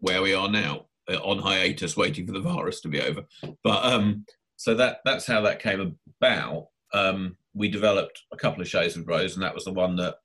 where 0.00 0.22
we 0.22 0.34
are 0.34 0.48
now, 0.48 0.86
uh, 1.10 1.16
on 1.16 1.38
hiatus, 1.38 1.96
waiting 1.96 2.26
for 2.26 2.32
the 2.32 2.40
virus 2.40 2.80
to 2.82 2.88
be 2.88 3.00
over. 3.00 3.24
But 3.64 3.84
um, 3.84 4.26
so 4.56 4.74
that 4.74 4.98
that's 5.04 5.26
how 5.26 5.40
that 5.42 5.62
came 5.62 5.96
about. 6.20 6.68
Um, 6.92 7.36
we 7.54 7.68
developed 7.68 8.22
a 8.32 8.36
couple 8.36 8.60
of 8.60 8.68
shows 8.68 8.96
with 8.96 9.08
Rose, 9.08 9.34
and 9.34 9.42
that 9.42 9.54
was 9.54 9.64
the 9.64 9.72
one 9.72 9.96
that 9.96 10.16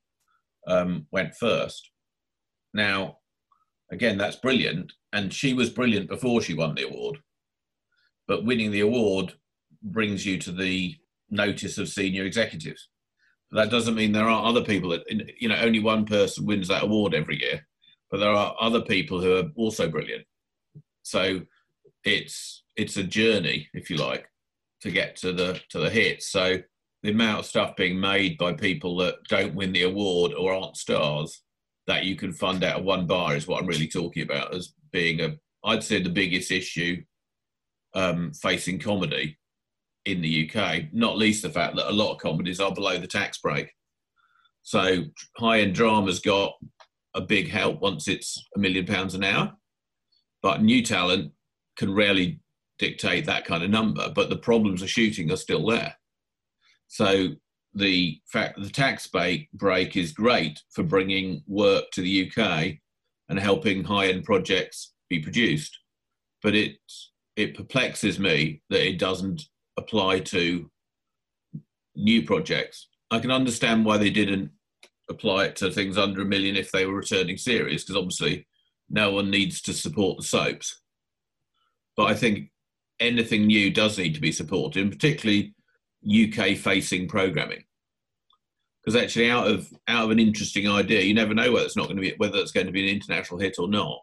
um, 0.66 1.06
went 1.10 1.34
first. 1.34 1.90
Now, 2.72 3.18
again, 3.90 4.18
that's 4.18 4.36
brilliant, 4.36 4.92
and 5.12 5.32
she 5.32 5.54
was 5.54 5.70
brilliant 5.70 6.08
before 6.08 6.42
she 6.42 6.54
won 6.54 6.74
the 6.74 6.86
award. 6.86 7.18
But 8.26 8.44
winning 8.44 8.70
the 8.70 8.80
award 8.80 9.34
brings 9.82 10.24
you 10.24 10.38
to 10.38 10.52
the 10.52 10.96
notice 11.30 11.78
of 11.78 11.88
senior 11.88 12.24
executives. 12.24 12.88
That 13.52 13.70
doesn't 13.70 13.94
mean 13.94 14.12
there 14.12 14.28
are 14.28 14.46
other 14.46 14.64
people 14.64 14.90
that 14.90 15.04
you 15.38 15.48
know 15.48 15.56
only 15.56 15.80
one 15.80 16.04
person 16.04 16.46
wins 16.46 16.68
that 16.68 16.82
award 16.82 17.14
every 17.14 17.40
year, 17.40 17.66
but 18.10 18.18
there 18.18 18.30
are 18.30 18.56
other 18.60 18.80
people 18.80 19.20
who 19.20 19.36
are 19.36 19.50
also 19.56 19.88
brilliant. 19.88 20.24
So 21.02 21.42
it's 22.02 22.64
it's 22.76 22.96
a 22.96 23.04
journey, 23.04 23.68
if 23.74 23.90
you 23.90 23.96
like, 23.96 24.26
to 24.80 24.90
get 24.90 25.16
to 25.16 25.32
the 25.32 25.60
to 25.70 25.78
the 25.78 25.90
hits. 25.90 26.30
So 26.30 26.58
the 27.04 27.10
amount 27.10 27.40
of 27.40 27.46
stuff 27.46 27.76
being 27.76 28.00
made 28.00 28.38
by 28.38 28.54
people 28.54 28.96
that 28.96 29.22
don't 29.28 29.54
win 29.54 29.72
the 29.72 29.82
award 29.82 30.32
or 30.32 30.54
aren't 30.54 30.76
stars 30.76 31.42
that 31.86 32.04
you 32.04 32.16
can 32.16 32.32
fund 32.32 32.64
out 32.64 32.80
of 32.80 32.84
one 32.84 33.06
bar 33.06 33.36
is 33.36 33.46
what 33.46 33.60
I'm 33.60 33.68
really 33.68 33.86
talking 33.86 34.22
about 34.22 34.54
as 34.54 34.72
being 34.90 35.20
a 35.20 35.36
I'd 35.64 35.84
say 35.84 36.02
the 36.02 36.08
biggest 36.08 36.50
issue 36.50 37.02
um, 37.94 38.32
facing 38.32 38.78
comedy 38.78 39.38
in 40.06 40.20
the 40.20 40.50
UK. 40.50 40.92
Not 40.92 41.16
least 41.16 41.42
the 41.42 41.50
fact 41.50 41.76
that 41.76 41.90
a 41.90 41.92
lot 41.92 42.12
of 42.12 42.20
comedies 42.20 42.60
are 42.60 42.74
below 42.74 42.98
the 42.98 43.06
tax 43.06 43.38
break. 43.38 43.70
So 44.62 45.04
high 45.36 45.60
end 45.60 45.74
drama's 45.74 46.20
got 46.20 46.52
a 47.14 47.20
big 47.20 47.50
help 47.50 47.80
once 47.80 48.08
it's 48.08 48.46
a 48.56 48.58
million 48.58 48.86
pounds 48.86 49.14
an 49.14 49.24
hour, 49.24 49.52
but 50.42 50.62
new 50.62 50.82
talent 50.82 51.32
can 51.76 51.94
rarely 51.94 52.40
dictate 52.78 53.26
that 53.26 53.44
kind 53.44 53.62
of 53.62 53.70
number. 53.70 54.10
But 54.14 54.30
the 54.30 54.36
problems 54.36 54.82
of 54.82 54.90
shooting 54.90 55.30
are 55.30 55.36
still 55.36 55.66
there. 55.66 55.94
So 56.88 57.30
the 57.74 58.20
fact 58.26 58.60
the 58.60 58.70
tax 58.70 59.08
break 59.08 59.96
is 59.96 60.12
great 60.12 60.60
for 60.70 60.84
bringing 60.84 61.42
work 61.46 61.90
to 61.92 62.00
the 62.00 62.30
UK 62.30 62.74
and 63.28 63.38
helping 63.38 63.82
high 63.82 64.08
end 64.08 64.24
projects 64.24 64.92
be 65.08 65.18
produced, 65.20 65.76
but 66.42 66.54
it 66.54 66.76
it 67.36 67.56
perplexes 67.56 68.18
me 68.18 68.62
that 68.70 68.86
it 68.86 68.98
doesn't 68.98 69.42
apply 69.76 70.20
to 70.20 70.70
new 71.96 72.22
projects. 72.22 72.88
I 73.10 73.18
can 73.18 73.30
understand 73.32 73.84
why 73.84 73.96
they 73.98 74.10
didn't 74.10 74.50
apply 75.10 75.46
it 75.46 75.56
to 75.56 75.70
things 75.70 75.98
under 75.98 76.22
a 76.22 76.26
million 76.26 76.56
if 76.56 76.70
they 76.70 76.86
were 76.86 76.94
returning 76.94 77.36
series, 77.36 77.82
because 77.82 77.96
obviously 77.96 78.46
no 78.88 79.10
one 79.10 79.30
needs 79.30 79.60
to 79.62 79.72
support 79.72 80.18
the 80.18 80.24
soaps. 80.24 80.80
But 81.96 82.04
I 82.04 82.14
think 82.14 82.50
anything 83.00 83.46
new 83.46 83.72
does 83.72 83.98
need 83.98 84.14
to 84.14 84.20
be 84.20 84.32
supported, 84.32 84.80
and 84.80 84.92
particularly 84.92 85.54
UK 86.06 86.56
facing 86.56 87.08
programming. 87.08 87.64
Because 88.84 89.00
actually, 89.00 89.30
out 89.30 89.46
of 89.48 89.72
out 89.88 90.04
of 90.04 90.10
an 90.10 90.18
interesting 90.18 90.68
idea, 90.68 91.00
you 91.00 91.14
never 91.14 91.34
know 91.34 91.52
whether 91.52 91.64
it's 91.64 91.76
not 91.76 91.84
going 91.84 91.96
to 91.96 92.02
be 92.02 92.14
whether 92.18 92.38
it's 92.38 92.52
going 92.52 92.66
to 92.66 92.72
be 92.72 92.86
an 92.86 92.94
international 92.94 93.40
hit 93.40 93.56
or 93.58 93.68
not. 93.68 94.00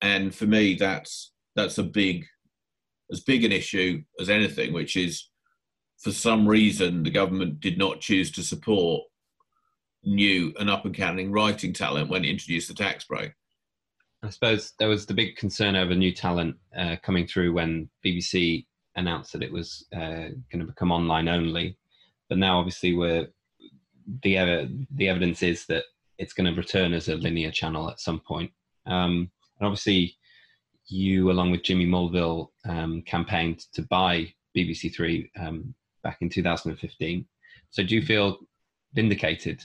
And 0.00 0.34
for 0.34 0.46
me, 0.46 0.74
that's 0.74 1.32
that's 1.54 1.78
a 1.78 1.84
big 1.84 2.26
as 3.12 3.20
big 3.20 3.44
an 3.44 3.52
issue 3.52 4.02
as 4.20 4.28
anything, 4.28 4.72
which 4.72 4.96
is 4.96 5.28
for 5.98 6.12
some 6.12 6.46
reason 6.46 7.02
the 7.02 7.10
government 7.10 7.60
did 7.60 7.78
not 7.78 8.00
choose 8.00 8.30
to 8.32 8.42
support 8.42 9.02
new 10.04 10.52
and 10.58 10.70
up 10.70 10.84
and 10.84 10.96
coming 10.96 11.32
writing 11.32 11.72
talent 11.72 12.08
when 12.08 12.24
it 12.24 12.30
introduced 12.30 12.68
the 12.68 12.74
tax 12.74 13.04
break. 13.04 13.32
I 14.22 14.30
suppose 14.30 14.72
there 14.78 14.88
was 14.88 15.06
the 15.06 15.14
big 15.14 15.36
concern 15.36 15.76
over 15.76 15.94
new 15.94 16.12
talent 16.12 16.56
uh, 16.76 16.96
coming 17.02 17.26
through 17.26 17.52
when 17.52 17.88
BBC 18.04 18.66
announced 18.98 19.32
that 19.32 19.42
it 19.42 19.52
was 19.52 19.86
uh, 19.94 20.28
going 20.50 20.60
to 20.60 20.66
become 20.66 20.92
online 20.92 21.28
only. 21.28 21.76
But 22.28 22.38
now, 22.38 22.58
obviously, 22.58 22.94
we're 22.94 23.28
the 24.22 24.38
uh, 24.38 24.66
the 24.94 25.08
evidence 25.08 25.42
is 25.42 25.66
that 25.66 25.84
it's 26.18 26.32
going 26.32 26.52
to 26.52 26.60
return 26.60 26.92
as 26.92 27.08
a 27.08 27.16
linear 27.16 27.50
channel 27.50 27.88
at 27.88 28.00
some 28.00 28.20
point. 28.20 28.50
Um, 28.86 29.30
and 29.58 29.66
obviously, 29.66 30.16
you, 30.86 31.30
along 31.30 31.50
with 31.50 31.62
Jimmy 31.62 31.86
Mulville, 31.86 32.52
um, 32.68 33.02
campaigned 33.02 33.60
to 33.72 33.82
buy 33.82 34.32
BBC 34.56 34.94
Three 34.94 35.30
um, 35.38 35.74
back 36.02 36.18
in 36.20 36.28
2015. 36.28 37.26
So, 37.70 37.82
do 37.82 37.94
you 37.94 38.02
feel 38.02 38.38
vindicated 38.94 39.62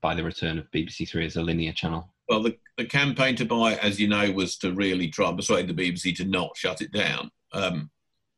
by 0.00 0.14
the 0.14 0.24
return 0.24 0.58
of 0.58 0.70
BBC 0.70 1.08
Three 1.08 1.26
as 1.26 1.36
a 1.36 1.42
linear 1.42 1.72
channel? 1.72 2.12
Well, 2.28 2.42
the, 2.42 2.56
the 2.78 2.84
campaign 2.84 3.36
to 3.36 3.44
buy, 3.44 3.74
as 3.76 4.00
you 4.00 4.08
know, 4.08 4.30
was 4.30 4.56
to 4.58 4.72
really 4.72 5.08
try 5.08 5.28
and 5.28 5.36
persuade 5.36 5.68
the 5.68 5.74
BBC 5.74 6.16
to 6.16 6.24
not 6.24 6.56
shut 6.56 6.80
it 6.80 6.92
down. 6.92 7.30
Um, 7.52 7.90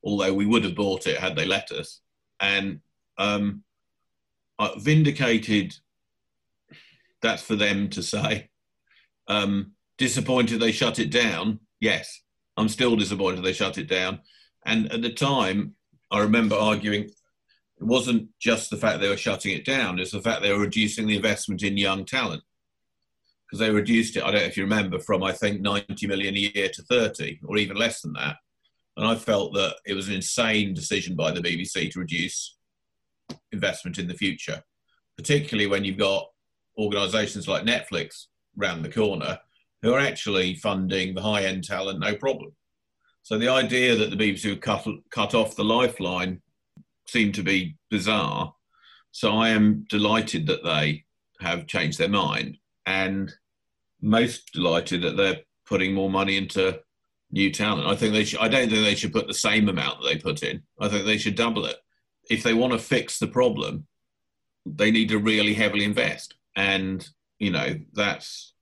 although 0.05 0.35
we 0.35 0.47
would 0.47 0.65
have 0.65 0.75
bought 0.75 1.07
it 1.07 1.19
had 1.19 1.35
they 1.35 1.47
let 1.47 1.73
us. 1.73 2.01
And 2.41 2.81
um, 3.19 3.63
uh, 4.59 4.79
vindicated, 4.79 5.75
that's 7.23 7.43
for 7.43 7.57
them 7.57 7.89
to 7.91 8.03
say. 8.03 8.51
Um, 9.29 9.73
disappointed 9.97 10.61
they 10.61 10.73
shut 10.73 10.99
it 10.99 11.11
down. 11.11 11.61
Yes, 11.81 12.23
I'm 12.57 12.69
still 12.69 12.97
disappointed 12.97 13.43
they 13.43 13.53
shut 13.53 13.79
it 13.79 13.89
down. 13.89 14.21
And 14.67 14.93
at 14.93 15.03
the 15.03 15.13
time, 15.13 15.75
I 16.11 16.21
remember 16.21 16.57
arguing 16.57 17.05
it 17.05 17.13
wasn't 17.83 18.29
just 18.39 18.71
the 18.71 18.77
fact 18.77 19.01
they 19.01 19.09
were 19.09 19.17
shutting 19.17 19.57
it 19.57 19.65
down, 19.65 19.99
it's 19.99 20.13
the 20.13 20.23
fact 20.23 20.43
they 20.43 20.53
were 20.53 20.61
reducing 20.61 21.07
the 21.07 21.17
investment 21.17 21.63
in 21.63 21.77
young 21.77 22.05
talent. 22.05 22.43
Because 23.47 23.59
they 23.59 23.71
reduced 23.71 24.17
it, 24.17 24.23
I 24.23 24.31
don't 24.31 24.41
know 24.41 24.47
if 24.47 24.57
you 24.57 24.63
remember, 24.63 24.99
from 24.99 25.23
I 25.23 25.33
think 25.33 25.61
90 25.61 26.07
million 26.07 26.35
a 26.35 26.39
year 26.39 26.69
to 26.69 26.83
30 26.83 27.41
or 27.45 27.57
even 27.57 27.77
less 27.77 28.01
than 28.01 28.13
that. 28.15 28.37
And 28.97 29.07
I 29.07 29.17
felt 29.17 29.55
that 29.55 29.77
it 29.87 29.95
was 29.95 30.09
an 30.09 30.15
insane 30.15 30.75
decision 30.75 31.17
by 31.17 31.33
the 31.33 31.41
BBC 31.41 31.91
to 31.93 32.01
reduce 32.01 32.57
investment 33.53 33.99
in 33.99 34.07
the 34.07 34.15
future, 34.15 34.63
particularly 35.17 35.67
when 35.67 35.85
you've 35.85 35.99
got 35.99 36.27
organisations 36.79 37.49
like 37.49 37.65
Netflix 37.65 38.27
round 38.57 38.85
the 38.85 38.93
corner 38.93 39.39
who 39.83 39.93
are 39.93 40.01
actually 40.01 40.55
funding 40.55 41.15
the 41.15 41.23
high 41.23 41.45
end 41.45 41.65
talent 41.65 42.01
no 42.01 42.15
problem. 42.15 42.53
So 43.23 43.39
the 43.39 43.49
idea 43.49 43.97
that 43.97 44.11
the 44.11 44.17
BBC 44.17 44.51
would 44.51 44.61
cut, 44.61 44.87
cut 45.11 45.35
off 45.35 45.57
the 45.57 45.65
lifeline 45.65 46.41
seemed 47.07 47.35
to 47.35 47.43
be 47.43 47.77
bizarre. 47.91 48.55
So 49.13 49.33
I 49.33 49.51
am 49.51 49.87
delighted 49.89 50.47
that 50.47 50.65
they 50.65 51.05
have 51.41 51.67
changed 51.67 51.99
their 51.99 52.09
mind 52.09 52.59
and 52.87 53.33
most 54.01 54.53
delighted 54.53 55.03
that 55.03 55.17
they're 55.17 55.41
putting 55.67 55.95
more 55.95 56.11
money 56.11 56.37
into 56.37 56.81
new 57.35 57.51
talent. 57.51 57.87
I 57.87 57.97
think 57.97 58.13
they 58.13 58.25
should, 58.25 58.39
I 58.39 58.49
don't 58.49 58.71
think 58.71 58.85
they 58.85 58.95
should 58.95 59.13
put 59.13 59.27
the 59.27 59.35
same 59.35 59.69
amount 59.69 60.01
that 60.01 60.09
they 60.09 60.17
put 60.17 60.43
in. 60.43 60.63
I 60.81 60.89
think 60.89 61.05
they 61.05 61.19
should 61.19 61.35
double 61.35 61.67
it. 61.67 61.77
If 62.31 62.43
they 62.43 62.55
want 62.55 62.73
to 62.73 62.79
fix 62.79 63.19
the 63.19 63.27
problem, 63.27 63.87
they 64.65 64.91
need 64.91 65.09
to 65.11 65.19
really 65.19 65.53
heavily 65.53 65.85
invest. 65.85 66.35
And, 66.57 67.07
you 67.39 67.51
know, 67.51 67.75
that's 67.93 68.55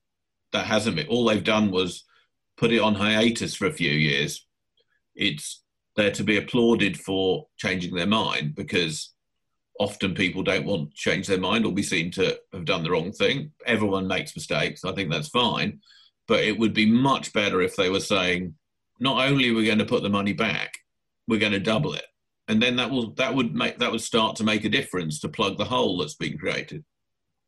that 0.53 0.67
hasn't 0.67 0.97
been 0.97 1.07
all 1.07 1.27
they've 1.27 1.45
done 1.45 1.71
was 1.71 2.05
put 2.57 2.73
it 2.73 2.81
on 2.81 2.95
hiatus 2.95 3.55
for 3.55 3.67
a 3.67 3.73
few 3.73 3.91
years. 3.91 4.47
It's 5.15 5.63
they're 5.95 6.11
to 6.13 6.25
be 6.25 6.39
applauded 6.39 6.99
for 6.99 7.47
changing 7.59 7.95
their 7.95 8.07
mind 8.07 8.55
because 8.55 9.13
often 9.79 10.15
people 10.15 10.43
don't 10.43 10.65
want 10.65 10.91
to 10.91 10.97
change 10.97 11.27
their 11.27 11.41
mind 11.41 11.67
or 11.67 11.73
be 11.73 11.83
seen 11.83 12.11
to 12.13 12.39
have 12.55 12.65
done 12.65 12.83
the 12.83 12.91
wrong 12.91 13.13
thing. 13.13 13.53
Everyone 13.67 14.07
makes 14.07 14.35
mistakes. 14.35 14.85
I 14.85 14.93
think 14.93 15.11
that's 15.11 15.29
fine. 15.29 15.81
But 16.27 16.45
it 16.45 16.59
would 16.59 16.73
be 16.73 16.87
much 16.87 17.35
better 17.35 17.61
if 17.61 17.77
they 17.77 17.91
were 17.91 18.01
saying, 18.01 18.55
not 19.03 19.29
only 19.29 19.51
are 19.51 19.55
we 19.55 19.67
going 19.67 19.79
to 19.79 19.85
put 19.85 20.05
the 20.05 20.09
money 20.09 20.33
back, 20.33 20.79
we're 21.27 21.41
going 21.41 21.53
to 21.53 21.61
double 21.61 21.95
it. 21.95 22.05
And 22.47 22.63
then 22.63 22.77
that 22.77 22.91
will 22.91 23.13
that 23.15 23.35
would 23.35 23.55
make 23.55 23.79
that 23.79 23.91
would 23.91 24.01
start 24.01 24.37
to 24.37 24.45
make 24.45 24.65
a 24.65 24.69
difference 24.69 25.19
to 25.21 25.29
plug 25.29 25.59
the 25.59 25.65
hole 25.65 25.99
that's 25.99 26.15
been 26.15 26.39
created. 26.39 26.85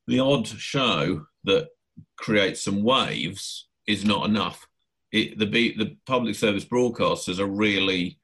The 0.07 0.21
odd 0.21 0.47
show 0.47 1.27
that 1.45 1.69
creates 2.17 2.63
some 2.63 2.83
waves 2.83 3.69
is 3.87 4.05
not 4.05 4.29
enough. 4.29 4.67
It, 5.13 5.39
the 5.39 5.47
the 5.47 5.97
public 6.07 6.35
service 6.35 6.65
broadcasters 6.65 7.39
are 7.39 7.47
really 7.47 8.19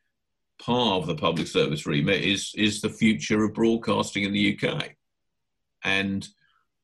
part 0.60 1.02
of 1.02 1.06
the 1.06 1.14
public 1.14 1.46
service 1.46 1.86
remit 1.86 2.22
is 2.22 2.52
is 2.56 2.80
the 2.80 2.90
future 2.90 3.44
of 3.44 3.54
broadcasting 3.54 4.24
in 4.24 4.32
the 4.32 4.58
UK, 4.58 4.90
and 5.84 6.26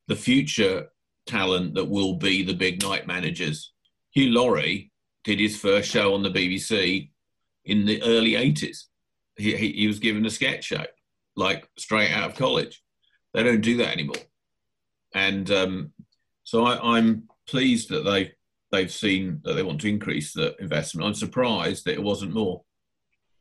the 0.07 0.15
future 0.15 0.87
talent 1.27 1.75
that 1.75 1.89
will 1.89 2.15
be 2.15 2.43
the 2.43 2.53
big 2.53 2.81
night 2.81 3.05
managers. 3.05 3.73
Hugh 4.11 4.31
Laurie 4.31 4.91
did 5.27 5.41
his 5.41 5.59
first 5.59 5.91
show 5.91 6.13
on 6.13 6.23
the 6.23 6.29
BBC 6.29 7.09
in 7.65 7.85
the 7.85 8.01
early 8.01 8.31
80s. 8.31 8.85
He, 9.35 9.55
he, 9.57 9.73
he 9.73 9.87
was 9.87 9.99
given 9.99 10.25
a 10.25 10.29
sketch 10.29 10.63
show, 10.63 10.85
like 11.35 11.69
straight 11.77 12.11
out 12.11 12.29
of 12.29 12.37
college. 12.37 12.81
They 13.33 13.43
don't 13.43 13.59
do 13.59 13.75
that 13.77 13.91
anymore. 13.91 14.23
And 15.13 15.51
um, 15.51 15.91
so 16.45 16.63
I, 16.63 16.95
I'm 16.95 17.27
pleased 17.45 17.89
that 17.89 18.05
they 18.05 18.31
they've 18.71 18.91
seen 18.91 19.41
that 19.43 19.53
they 19.53 19.63
want 19.63 19.81
to 19.81 19.89
increase 19.89 20.31
the 20.33 20.55
investment. 20.61 21.05
I'm 21.05 21.13
surprised 21.13 21.83
that 21.85 21.93
it 21.93 22.03
wasn't 22.03 22.33
more. 22.33 22.63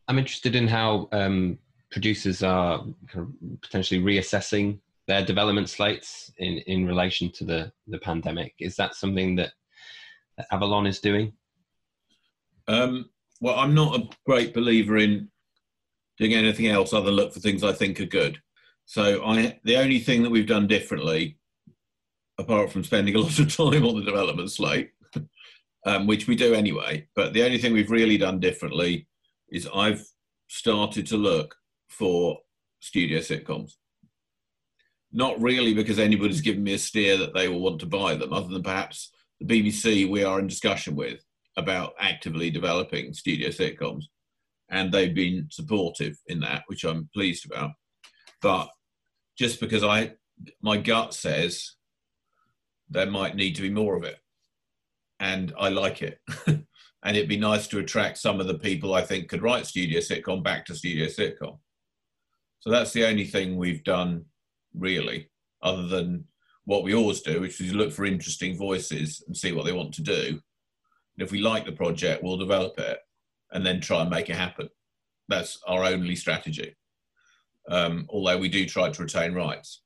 I'm 0.08 0.18
interested 0.18 0.56
in 0.56 0.66
how 0.66 1.08
um, 1.12 1.58
producers 1.90 2.42
are 2.42 2.84
potentially 3.62 4.00
reassessing 4.00 4.80
their 5.06 5.24
development 5.24 5.68
slates 5.68 6.32
in, 6.38 6.58
in 6.66 6.86
relation 6.86 7.30
to 7.32 7.44
the, 7.44 7.72
the 7.86 7.98
pandemic. 7.98 8.54
Is 8.58 8.76
that 8.76 8.94
something 8.96 9.36
that 9.36 9.52
Avalon 10.52 10.86
is 10.86 11.00
doing? 11.00 11.32
Um, 12.68 13.10
well, 13.40 13.58
I'm 13.58 13.74
not 13.74 13.98
a 13.98 14.08
great 14.24 14.54
believer 14.54 14.96
in 14.96 15.28
doing 16.18 16.34
anything 16.34 16.66
else 16.66 16.92
other 16.92 17.06
than 17.06 17.14
look 17.14 17.32
for 17.32 17.40
things 17.40 17.62
I 17.62 17.72
think 17.72 18.00
are 18.00 18.06
good. 18.06 18.40
So 18.86 19.24
I, 19.24 19.58
the 19.64 19.76
only 19.76 19.98
thing 19.98 20.22
that 20.22 20.30
we've 20.30 20.46
done 20.46 20.66
differently, 20.66 21.38
apart 22.38 22.70
from 22.70 22.84
spending 22.84 23.14
a 23.14 23.18
lot 23.18 23.38
of 23.38 23.54
time 23.54 23.84
on 23.84 23.96
the 23.96 24.04
development 24.04 24.50
slate, 24.50 24.90
um, 25.86 26.06
which 26.06 26.26
we 26.26 26.36
do 26.36 26.54
anyway, 26.54 27.06
but 27.14 27.32
the 27.32 27.44
only 27.44 27.58
thing 27.58 27.72
we've 27.72 27.90
really 27.90 28.18
done 28.18 28.40
differently 28.40 29.06
is 29.50 29.68
I've 29.74 30.04
started 30.48 31.06
to 31.08 31.16
look 31.16 31.56
for 31.88 32.38
studio 32.80 33.18
sitcoms. 33.18 33.72
Not 35.12 35.40
really 35.40 35.74
because 35.74 35.98
anybody's 35.98 36.40
given 36.40 36.62
me 36.62 36.74
a 36.74 36.78
steer 36.78 37.16
that 37.18 37.34
they 37.34 37.48
will 37.48 37.60
want 37.60 37.80
to 37.80 37.86
buy 37.86 38.14
them, 38.14 38.32
other 38.32 38.48
than 38.48 38.62
perhaps 38.62 39.12
the 39.40 39.46
BBC 39.46 40.08
we 40.08 40.24
are 40.24 40.38
in 40.38 40.46
discussion 40.46 40.94
with 40.94 41.25
about 41.56 41.94
actively 41.98 42.50
developing 42.50 43.12
studio 43.12 43.48
sitcoms. 43.48 44.04
And 44.68 44.92
they've 44.92 45.14
been 45.14 45.48
supportive 45.50 46.16
in 46.26 46.40
that, 46.40 46.64
which 46.66 46.84
I'm 46.84 47.08
pleased 47.14 47.46
about. 47.46 47.70
But 48.42 48.68
just 49.38 49.60
because 49.60 49.84
I 49.84 50.12
my 50.60 50.76
gut 50.76 51.14
says 51.14 51.76
there 52.88 53.06
might 53.06 53.36
need 53.36 53.54
to 53.56 53.62
be 53.62 53.70
more 53.70 53.96
of 53.96 54.04
it. 54.04 54.18
And 55.18 55.52
I 55.58 55.70
like 55.70 56.02
it. 56.02 56.20
and 56.46 57.16
it'd 57.16 57.28
be 57.28 57.38
nice 57.38 57.66
to 57.68 57.78
attract 57.78 58.18
some 58.18 58.40
of 58.40 58.46
the 58.46 58.58
people 58.58 58.94
I 58.94 59.02
think 59.02 59.28
could 59.28 59.42
write 59.42 59.66
studio 59.66 60.00
sitcom 60.00 60.42
back 60.42 60.66
to 60.66 60.74
studio 60.74 61.06
sitcom. 61.06 61.58
So 62.60 62.70
that's 62.70 62.92
the 62.92 63.06
only 63.06 63.24
thing 63.24 63.56
we've 63.56 63.84
done 63.84 64.24
really, 64.74 65.30
other 65.62 65.86
than 65.86 66.24
what 66.64 66.82
we 66.82 66.94
always 66.94 67.20
do, 67.20 67.40
which 67.40 67.60
is 67.60 67.72
look 67.72 67.92
for 67.92 68.04
interesting 68.04 68.56
voices 68.56 69.22
and 69.26 69.36
see 69.36 69.52
what 69.52 69.64
they 69.64 69.72
want 69.72 69.94
to 69.94 70.02
do. 70.02 70.40
And 71.16 71.24
if 71.24 71.32
we 71.32 71.40
like 71.40 71.64
the 71.64 71.72
project, 71.72 72.22
we'll 72.22 72.36
develop 72.36 72.78
it 72.78 72.98
and 73.52 73.64
then 73.64 73.80
try 73.80 74.02
and 74.02 74.10
make 74.10 74.28
it 74.28 74.36
happen. 74.36 74.68
That's 75.28 75.58
our 75.66 75.84
only 75.84 76.16
strategy. 76.16 76.76
Um, 77.68 78.06
although 78.10 78.38
we 78.38 78.48
do 78.48 78.66
try 78.66 78.90
to 78.90 79.02
retain 79.02 79.34
rights. 79.34 79.82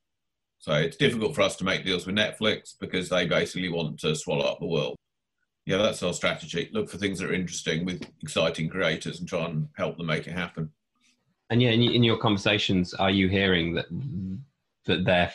So 0.58 0.72
it's 0.72 0.96
difficult 0.96 1.34
for 1.34 1.40
us 1.40 1.56
to 1.56 1.64
make 1.64 1.84
deals 1.84 2.06
with 2.06 2.16
Netflix 2.16 2.75
because 2.78 3.08
they 3.08 3.26
basically 3.26 3.70
want 3.70 3.99
to 4.00 4.14
swallow 4.14 4.44
up 4.44 4.58
the 4.60 4.66
world. 4.66 4.96
Yeah, 5.64 5.78
that's 5.78 6.02
our 6.02 6.12
strategy. 6.12 6.68
Look 6.72 6.90
for 6.90 6.99
things 6.99 7.18
that 7.18 7.30
are 7.30 7.34
interesting 7.34 7.87
with 7.87 8.02
exciting 8.22 8.68
creators 8.68 9.20
and 9.20 9.28
try 9.28 9.46
and 9.46 9.68
help 9.76 9.96
them 9.96 10.06
make 10.06 10.26
it 10.26 10.32
happen. 10.32 10.70
And 11.49 11.62
yeah, 11.62 11.70
in, 11.70 12.04
your 12.04 12.18
conversations, 12.18 12.92
are 12.94 13.10
you 13.10 13.28
hearing 13.28 13.75
that 13.75 13.87
that 14.87 15.04
they're 15.04 15.32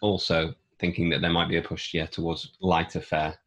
also 0.00 0.54
thinking 0.78 1.08
that 1.10 1.20
there 1.20 1.32
might 1.32 1.48
be 1.48 1.56
a 1.56 1.62
push, 1.62 1.94
yeah, 1.94 2.06
towards 2.06 2.52
lighter 2.60 3.00
fare 3.00 3.38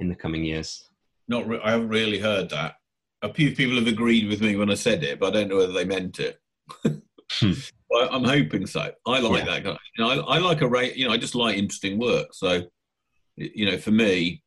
in 0.00 0.08
the 0.08 0.14
coming 0.14 0.44
years? 0.44 0.88
Not, 1.28 1.46
re- 1.48 1.60
I 1.62 1.72
haven't 1.72 1.88
really 1.88 2.18
heard 2.18 2.50
that. 2.50 2.74
A 3.22 3.32
few 3.32 3.54
people 3.54 3.76
have 3.76 3.86
agreed 3.86 4.28
with 4.28 4.40
me 4.40 4.56
when 4.56 4.70
I 4.70 4.74
said 4.74 5.04
it, 5.04 5.20
but 5.20 5.28
I 5.28 5.40
don't 5.40 5.48
know 5.48 5.58
whether 5.58 5.72
they 5.72 5.84
meant 5.84 6.18
it. 6.18 6.40
hmm. 6.84 7.52
well, 7.90 8.08
I'm 8.10 8.24
hoping 8.24 8.66
so. 8.66 8.90
I 9.06 9.20
like 9.20 9.44
yeah. 9.44 9.44
that. 9.44 9.64
Kind 9.64 9.76
of, 9.76 9.78
you 9.96 10.04
know, 10.04 10.10
I, 10.10 10.36
I 10.36 10.38
like 10.38 10.62
a 10.62 10.68
rate. 10.68 10.96
You 10.96 11.06
know, 11.06 11.12
I 11.12 11.18
just 11.18 11.34
like 11.34 11.56
interesting 11.56 11.98
work. 11.98 12.28
So, 12.32 12.62
you 13.36 13.66
know, 13.66 13.76
for 13.76 13.90
me, 13.90 14.42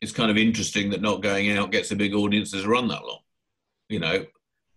it's 0.00 0.12
kind 0.12 0.30
of 0.30 0.36
interesting 0.36 0.90
that 0.90 1.02
not 1.02 1.22
going 1.22 1.56
out 1.56 1.72
gets 1.72 1.90
a 1.90 1.96
big 1.96 2.14
audience 2.14 2.54
as 2.54 2.64
a 2.64 2.68
run 2.68 2.88
that 2.88 3.04
long. 3.04 3.20
You 3.88 4.00
know, 4.00 4.24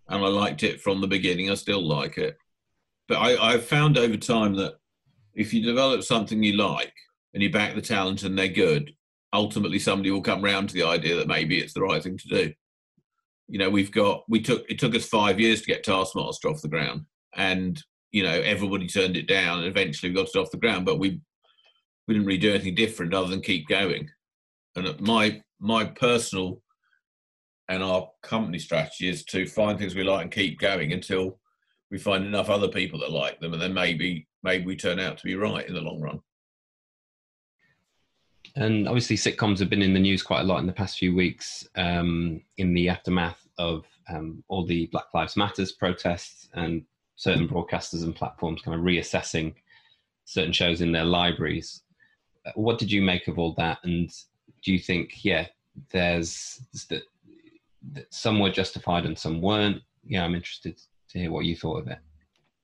and 0.08 0.24
I 0.24 0.28
liked 0.28 0.62
it 0.62 0.80
from 0.80 1.00
the 1.00 1.06
beginning. 1.06 1.50
I 1.50 1.54
still 1.54 1.82
like 1.82 2.18
it, 2.18 2.36
but 3.08 3.16
I, 3.16 3.36
I've 3.36 3.64
found 3.64 3.96
over 3.96 4.16
time 4.16 4.54
that 4.56 4.74
if 5.34 5.54
you 5.54 5.62
develop 5.62 6.02
something 6.02 6.42
you 6.42 6.54
like 6.54 6.92
and 7.32 7.42
you 7.42 7.50
back 7.50 7.74
the 7.74 7.80
talent 7.80 8.22
and 8.22 8.38
they're 8.38 8.48
good, 8.48 8.92
ultimately 9.32 9.78
somebody 9.78 10.10
will 10.10 10.22
come 10.22 10.42
round 10.42 10.68
to 10.68 10.74
the 10.74 10.84
idea 10.84 11.16
that 11.16 11.28
maybe 11.28 11.58
it's 11.58 11.74
the 11.74 11.82
right 11.82 12.02
thing 12.02 12.18
to 12.18 12.28
do. 12.28 12.52
You 13.48 13.58
know, 13.58 13.70
we've 13.70 13.92
got 13.92 14.24
we 14.28 14.40
took 14.40 14.68
it 14.70 14.78
took 14.78 14.94
us 14.94 15.06
five 15.06 15.40
years 15.40 15.60
to 15.60 15.66
get 15.66 15.84
Taskmaster 15.84 16.48
off 16.48 16.62
the 16.62 16.68
ground, 16.68 17.02
and 17.36 17.82
you 18.12 18.22
know 18.22 18.40
everybody 18.40 18.86
turned 18.86 19.16
it 19.16 19.26
down, 19.26 19.58
and 19.58 19.66
eventually 19.66 20.10
we 20.10 20.16
got 20.16 20.28
it 20.28 20.36
off 20.36 20.50
the 20.50 20.58
ground. 20.58 20.84
But 20.84 20.98
we 20.98 21.20
we 22.06 22.14
didn't 22.14 22.26
really 22.26 22.38
do 22.38 22.52
anything 22.52 22.74
different 22.74 23.14
other 23.14 23.28
than 23.28 23.40
keep 23.40 23.68
going. 23.68 24.10
And 24.76 25.00
my 25.00 25.40
my 25.60 25.84
personal 25.84 26.62
and 27.68 27.82
our 27.82 28.08
company 28.22 28.58
strategy 28.58 29.08
is 29.08 29.24
to 29.24 29.46
find 29.46 29.78
things 29.78 29.94
we 29.94 30.02
like 30.02 30.22
and 30.22 30.32
keep 30.32 30.58
going 30.58 30.92
until 30.92 31.38
we 31.90 31.98
find 31.98 32.24
enough 32.24 32.48
other 32.48 32.68
people 32.68 32.98
that 33.00 33.10
like 33.10 33.38
them 33.40 33.52
and 33.52 33.60
then 33.60 33.74
maybe 33.74 34.26
maybe 34.42 34.64
we 34.64 34.76
turn 34.76 34.98
out 34.98 35.18
to 35.18 35.24
be 35.24 35.34
right 35.34 35.68
in 35.68 35.74
the 35.74 35.80
long 35.80 36.00
run 36.00 36.20
and 38.58 38.88
obviously 38.88 39.16
sitcoms 39.16 39.58
have 39.58 39.70
been 39.70 39.82
in 39.82 39.94
the 39.94 40.00
news 40.00 40.22
quite 40.22 40.40
a 40.40 40.44
lot 40.44 40.58
in 40.58 40.66
the 40.66 40.72
past 40.72 40.98
few 40.98 41.14
weeks 41.14 41.68
um, 41.76 42.40
in 42.58 42.74
the 42.74 42.88
aftermath 42.88 43.46
of 43.58 43.84
um, 44.08 44.42
all 44.48 44.64
the 44.64 44.86
black 44.86 45.06
lives 45.14 45.36
matters 45.36 45.72
protests 45.72 46.48
and 46.54 46.84
certain 47.16 47.48
broadcasters 47.48 48.04
and 48.04 48.14
platforms 48.14 48.62
kind 48.62 48.76
of 48.76 48.84
reassessing 48.84 49.54
certain 50.24 50.52
shows 50.52 50.80
in 50.80 50.92
their 50.92 51.04
libraries 51.04 51.82
what 52.54 52.78
did 52.78 52.90
you 52.90 53.02
make 53.02 53.28
of 53.28 53.38
all 53.38 53.54
that 53.54 53.78
and 53.84 54.10
do 54.62 54.72
you 54.72 54.78
think 54.78 55.24
yeah 55.24 55.46
there's 55.90 56.60
that 56.90 57.02
some 58.10 58.40
were 58.40 58.50
justified 58.50 59.06
and 59.06 59.18
some 59.18 59.40
weren't. 59.40 59.82
Yeah, 60.04 60.24
I'm 60.24 60.34
interested 60.34 60.80
to 61.10 61.18
hear 61.18 61.30
what 61.30 61.44
you 61.44 61.56
thought 61.56 61.80
of 61.80 61.88
it. 61.88 61.98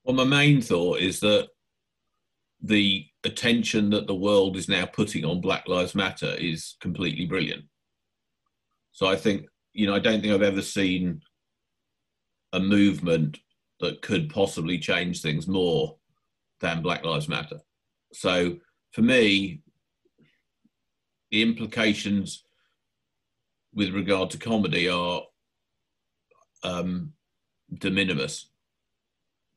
Well, 0.03 0.15
my 0.15 0.23
main 0.23 0.61
thought 0.61 0.99
is 0.99 1.19
that 1.21 1.49
the 2.61 3.05
attention 3.23 3.89
that 3.91 4.07
the 4.07 4.15
world 4.15 4.57
is 4.57 4.69
now 4.69 4.85
putting 4.85 5.25
on 5.25 5.41
Black 5.41 5.67
Lives 5.67 5.95
Matter 5.95 6.35
is 6.35 6.75
completely 6.79 7.25
brilliant. 7.25 7.65
So 8.91 9.07
I 9.07 9.15
think, 9.15 9.45
you 9.73 9.87
know, 9.87 9.95
I 9.95 9.99
don't 9.99 10.21
think 10.21 10.33
I've 10.33 10.41
ever 10.41 10.61
seen 10.61 11.21
a 12.53 12.59
movement 12.59 13.37
that 13.81 14.01
could 14.01 14.29
possibly 14.29 14.79
change 14.79 15.21
things 15.21 15.47
more 15.47 15.97
than 16.61 16.81
Black 16.81 17.03
Lives 17.03 17.27
Matter. 17.27 17.59
So 18.13 18.57
for 18.93 19.01
me, 19.01 19.61
the 21.31 21.41
implications 21.41 22.43
with 23.73 23.89
regard 23.93 24.29
to 24.29 24.37
comedy 24.37 24.87
are 24.87 25.21
um, 26.63 27.11
de 27.77 27.91
minimis 27.91 28.49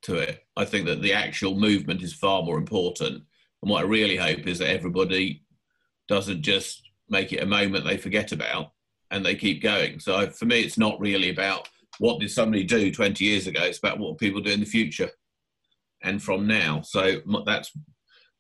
to 0.03 0.17
it. 0.17 0.45
I 0.57 0.65
think 0.65 0.87
that 0.87 1.03
the 1.03 1.13
actual 1.13 1.55
movement 1.55 2.03
is 2.03 2.13
far 2.13 2.43
more 2.43 2.59
important. 2.59 3.23
And 3.63 3.71
what 3.71 3.85
I 3.85 3.87
really 3.87 4.17
hope 4.17 4.47
is 4.47 4.59
that 4.59 4.71
everybody 4.71 5.45
doesn't 6.09 6.43
just 6.43 6.83
make 7.09 7.33
it 7.33 7.43
a 7.43 7.47
moment 7.47 7.85
they 7.85 7.97
forget 7.97 8.33
about 8.33 8.73
and 9.11 9.25
they 9.25 9.35
keep 9.35 9.63
going. 9.63 10.01
So 10.01 10.29
for 10.31 10.45
me, 10.45 10.61
it's 10.61 10.79
not 10.79 11.01
really 11.01 11.31
about 11.31 11.69
what 11.99 12.21
did 12.21 12.31
somebody 12.31 12.65
do 12.65 12.93
20 12.93 13.25
years 13.25 13.47
ago. 13.47 13.63
It's 13.63 13.79
about 13.79 13.99
what 13.99 14.19
people 14.19 14.41
do 14.41 14.53
in 14.53 14.61
the 14.61 14.67
future 14.67 15.11
and 16.03 16.23
from 16.23 16.47
now. 16.47 16.83
So 16.83 17.21
that's 17.45 17.73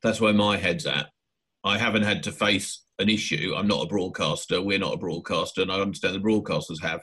that's 0.02 0.20
where 0.20 0.32
my 0.32 0.56
head's 0.56 0.86
at. 0.86 1.08
I 1.64 1.76
haven't 1.76 2.04
had 2.04 2.22
to 2.24 2.32
face 2.32 2.84
an 3.00 3.08
issue. 3.08 3.52
I'm 3.56 3.66
not 3.66 3.82
a 3.82 3.88
broadcaster. 3.88 4.62
We're 4.62 4.78
not 4.78 4.94
a 4.94 4.98
broadcaster, 4.98 5.62
and 5.62 5.72
I 5.72 5.80
understand 5.80 6.14
the 6.14 6.20
broadcasters 6.20 6.82
have. 6.82 7.02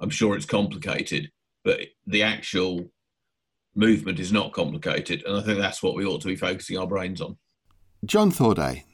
I'm 0.00 0.10
sure 0.10 0.34
it's 0.34 0.46
complicated, 0.46 1.30
but 1.64 1.80
the 2.06 2.22
actual 2.22 2.90
movement 3.80 4.20
is 4.20 4.32
not 4.32 4.52
complicated, 4.52 5.24
and 5.26 5.36
I 5.36 5.40
think 5.40 5.58
that's 5.58 5.82
what 5.82 5.96
we 5.96 6.04
ought 6.04 6.20
to 6.20 6.28
be 6.28 6.36
focusing 6.36 6.78
our 6.78 6.86
brains 6.86 7.20
on. 7.20 7.38
Jon 8.04 8.30
Thoday. 8.30 8.84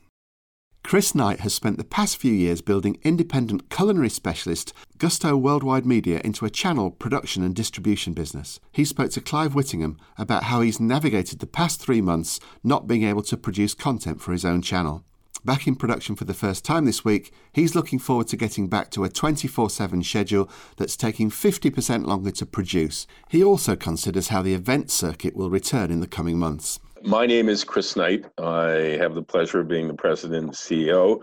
Chris 0.83 1.17
Knight 1.17 1.41
has 1.41 1.53
spent 1.53 1.79
the 1.79 1.85
past 1.85 2.17
few 2.17 2.33
years 2.33 2.63
building 2.63 2.97
independent 3.03 3.69
culinary 3.71 4.09
specialist 4.09 4.73
Gusto 4.99 5.37
Worldwide 5.37 5.85
Media 5.85 6.21
into 6.23 6.45
a 6.45 6.51
channel, 6.51 6.93
production, 6.93 7.43
and 7.43 7.57
distribution 7.57 8.13
business. 8.13 8.61
He 8.71 8.85
spoke 8.85 9.11
to 9.11 9.21
Clive 9.21 9.57
Whittingham 9.57 9.99
about 10.17 10.45
how 10.45 10.61
he's 10.61 10.79
navigated 10.79 11.41
the 11.41 11.49
past 11.49 11.81
three 11.81 12.01
months 12.01 12.39
not 12.63 12.87
being 12.87 13.03
able 13.03 13.23
to 13.23 13.37
produce 13.37 13.75
content 13.75 14.21
for 14.21 14.31
his 14.31 14.45
own 14.45 14.63
channel. 14.63 15.05
Back 15.47 15.69
in 15.69 15.77
production 15.77 16.17
for 16.17 16.25
the 16.25 16.35
first 16.35 16.65
time 16.65 16.87
this 16.87 17.05
week, 17.05 17.33
he's 17.53 17.77
looking 17.77 18.01
forward 18.01 18.27
to 18.29 18.37
getting 18.37 18.67
back 18.67 18.91
to 18.91 19.05
a 19.05 19.09
24 19.09 19.71
7 19.71 20.03
schedule 20.03 20.51
that's 20.77 20.97
taking 20.97 21.31
50% 21.31 22.05
longer 22.05 22.33
to 22.33 22.45
produce. 22.45 23.07
He 23.29 23.45
also 23.45 23.77
considers 23.77 24.27
how 24.27 24.43
the 24.43 24.55
event 24.55 24.91
circuit 24.91 25.37
will 25.37 25.49
return 25.49 25.93
in 25.93 26.01
the 26.01 26.09
coming 26.09 26.37
months. 26.37 26.81
My 27.05 27.27
name 27.27 27.49
is 27.49 27.63
Chris 27.63 27.95
Knight. 27.95 28.25
I 28.39 28.99
have 28.99 29.15
the 29.15 29.23
pleasure 29.23 29.61
of 29.61 29.69
being 29.69 29.87
the 29.87 29.95
president 29.95 30.47
and 30.47 30.53
CEO 30.53 31.23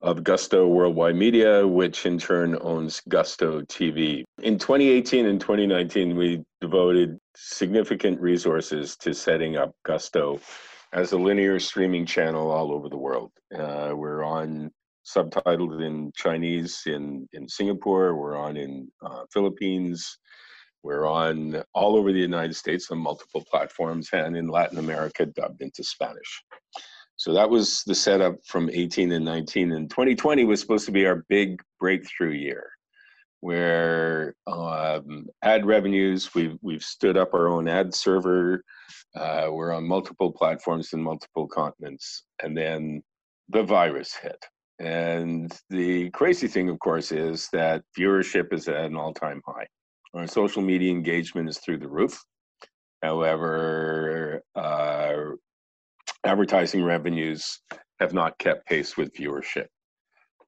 of 0.00 0.22
Gusto 0.22 0.68
Worldwide 0.68 1.16
Media, 1.16 1.66
which 1.66 2.06
in 2.06 2.20
turn 2.20 2.56
owns 2.60 3.02
Gusto 3.08 3.62
TV. 3.62 4.22
In 4.44 4.58
2018 4.58 5.26
and 5.26 5.40
2019, 5.40 6.14
we 6.14 6.44
devoted 6.60 7.18
significant 7.34 8.20
resources 8.20 8.96
to 8.98 9.12
setting 9.12 9.56
up 9.56 9.74
Gusto 9.84 10.38
as 10.96 11.12
a 11.12 11.18
linear 11.18 11.60
streaming 11.60 12.06
channel 12.06 12.50
all 12.50 12.72
over 12.72 12.88
the 12.88 12.96
world. 12.96 13.30
Uh, 13.54 13.92
we're 13.94 14.24
on 14.24 14.70
subtitled 15.06 15.86
in 15.86 16.10
Chinese 16.16 16.80
in, 16.86 17.28
in 17.34 17.46
Singapore, 17.46 18.16
we're 18.16 18.36
on 18.36 18.56
in 18.56 18.90
uh, 19.04 19.24
Philippines, 19.30 20.18
we're 20.82 21.06
on 21.06 21.62
all 21.74 21.96
over 21.96 22.12
the 22.12 22.18
United 22.18 22.56
States 22.56 22.90
on 22.90 22.98
multiple 22.98 23.44
platforms 23.48 24.08
and 24.14 24.36
in 24.36 24.48
Latin 24.48 24.78
America 24.78 25.26
dubbed 25.26 25.60
into 25.60 25.84
Spanish. 25.84 26.42
So 27.16 27.34
that 27.34 27.48
was 27.48 27.82
the 27.86 27.94
setup 27.94 28.36
from 28.46 28.70
18 28.70 29.12
and 29.12 29.24
19. 29.24 29.72
And 29.72 29.90
2020 29.90 30.44
was 30.44 30.60
supposed 30.60 30.86
to 30.86 30.92
be 30.92 31.06
our 31.06 31.24
big 31.28 31.60
breakthrough 31.78 32.32
year 32.32 32.70
where 33.46 34.34
um, 34.48 35.24
ad 35.42 35.64
revenues, 35.64 36.34
we've, 36.34 36.58
we've 36.62 36.82
stood 36.82 37.16
up 37.16 37.32
our 37.32 37.46
own 37.46 37.68
ad 37.68 37.94
server. 37.94 38.60
Uh, 39.14 39.46
we're 39.52 39.72
on 39.72 39.86
multiple 39.86 40.32
platforms 40.32 40.92
in 40.92 41.00
multiple 41.00 41.46
continents. 41.46 42.24
And 42.42 42.58
then 42.58 43.04
the 43.48 43.62
virus 43.62 44.16
hit. 44.20 44.44
And 44.80 45.56
the 45.70 46.10
crazy 46.10 46.48
thing, 46.48 46.68
of 46.68 46.80
course, 46.80 47.12
is 47.12 47.48
that 47.52 47.84
viewership 47.96 48.52
is 48.52 48.66
at 48.66 48.84
an 48.84 48.96
all 48.96 49.14
time 49.14 49.40
high. 49.46 49.68
Our 50.12 50.26
social 50.26 50.60
media 50.60 50.90
engagement 50.90 51.48
is 51.48 51.58
through 51.58 51.78
the 51.78 51.88
roof. 51.88 52.20
However, 53.00 54.42
uh, 54.56 55.14
advertising 56.24 56.82
revenues 56.82 57.60
have 58.00 58.12
not 58.12 58.36
kept 58.38 58.66
pace 58.66 58.96
with 58.96 59.14
viewership. 59.14 59.66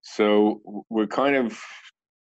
So 0.02 0.84
we're 0.90 1.06
kind 1.06 1.36
of 1.36 1.60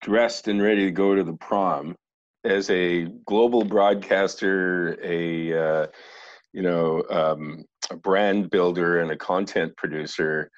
dressed 0.05 0.49
and 0.49 0.62
ready 0.62 0.85
to 0.85 0.90
go 0.90 1.14
to 1.14 1.25
the 1.25 1.37
prom 1.37 1.97
as 2.45 2.69
a 2.69 3.07
global 3.27 3.64
broadcaster, 3.64 4.99
a 5.03 5.59
uh, 5.59 5.87
you 6.53 6.62
know 6.62 7.03
um, 7.11 7.64
a 7.90 7.97
brand 7.97 8.51
builder, 8.51 9.01
and 9.01 9.11
a 9.11 9.17
content 9.17 9.75
producer. 9.77 10.51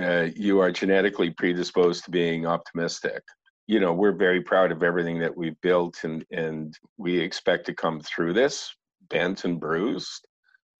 Uh, 0.00 0.28
you 0.34 0.60
are 0.60 0.72
genetically 0.72 1.30
predisposed 1.30 2.04
to 2.04 2.10
being 2.10 2.46
optimistic 2.46 3.22
you 3.70 3.78
know 3.78 3.92
we're 3.92 4.10
very 4.10 4.40
proud 4.40 4.72
of 4.72 4.82
everything 4.82 5.20
that 5.20 5.36
we've 5.36 5.60
built 5.60 6.02
and 6.02 6.24
and 6.32 6.76
we 6.98 7.16
expect 7.16 7.66
to 7.66 7.72
come 7.72 8.00
through 8.00 8.32
this 8.32 8.74
bent 9.10 9.44
and 9.44 9.60
bruised 9.60 10.26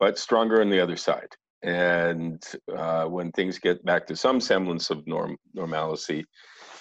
but 0.00 0.18
stronger 0.18 0.60
on 0.60 0.68
the 0.68 0.80
other 0.80 0.96
side 0.96 1.28
and 1.62 2.42
uh, 2.76 3.04
when 3.04 3.30
things 3.30 3.58
get 3.58 3.84
back 3.84 4.06
to 4.06 4.16
some 4.16 4.40
semblance 4.40 4.90
of 4.90 5.06
norm 5.06 5.36
normalcy 5.54 6.24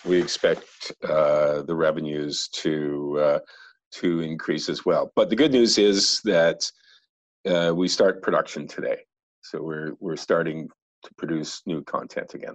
we 0.05 0.21
expect 0.21 0.91
uh, 1.03 1.62
the 1.63 1.75
revenues 1.75 2.47
to 2.49 3.19
uh, 3.19 3.39
to 3.91 4.21
increase 4.21 4.69
as 4.69 4.85
well 4.85 5.12
but 5.15 5.29
the 5.29 5.35
good 5.35 5.51
news 5.51 5.77
is 5.77 6.21
that 6.23 6.62
uh, 7.47 7.73
we 7.75 7.88
start 7.88 8.21
production 8.21 8.67
today 8.67 8.97
so 9.41 9.62
we're 9.62 9.93
we're 9.99 10.15
starting 10.15 10.67
to 11.03 11.09
produce 11.17 11.62
new 11.65 11.83
content 11.83 12.33
again 12.33 12.53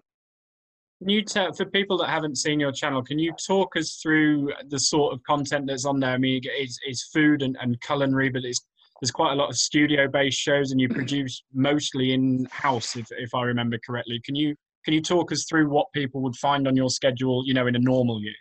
can 1.00 1.08
you 1.08 1.22
tell 1.22 1.52
for 1.52 1.66
people 1.66 1.98
that 1.98 2.08
haven't 2.08 2.38
seen 2.38 2.60
your 2.60 2.72
channel? 2.72 3.02
Can 3.02 3.18
you 3.18 3.34
talk 3.46 3.76
us 3.76 3.96
through 3.96 4.52
the 4.68 4.78
sort 4.78 5.12
of 5.12 5.22
content 5.24 5.66
that's 5.66 5.84
on 5.84 6.00
there? 6.00 6.12
I 6.12 6.18
mean, 6.18 6.40
it's, 6.44 6.78
it's 6.86 7.10
food 7.12 7.42
and, 7.42 7.58
and 7.60 7.78
culinary, 7.82 8.30
but 8.30 8.44
it's 8.44 8.64
there's 9.00 9.10
quite 9.10 9.32
a 9.32 9.34
lot 9.34 9.50
of 9.50 9.56
studio-based 9.56 10.38
shows, 10.38 10.70
and 10.70 10.80
you 10.80 10.88
produce 10.88 11.42
mostly 11.52 12.14
in 12.14 12.46
house, 12.50 12.96
if 12.96 13.06
if 13.18 13.34
I 13.34 13.42
remember 13.42 13.76
correctly. 13.84 14.20
Can 14.24 14.34
you 14.34 14.54
can 14.84 14.94
you 14.94 15.00
talk 15.00 15.32
us 15.32 15.44
through 15.44 15.68
what 15.68 15.86
people 15.92 16.20
would 16.22 16.36
find 16.36 16.68
on 16.68 16.76
your 16.76 16.90
schedule, 16.90 17.42
you 17.46 17.54
know, 17.54 17.66
in 17.66 17.76
a 17.76 17.78
normal 17.78 18.20
year? 18.22 18.34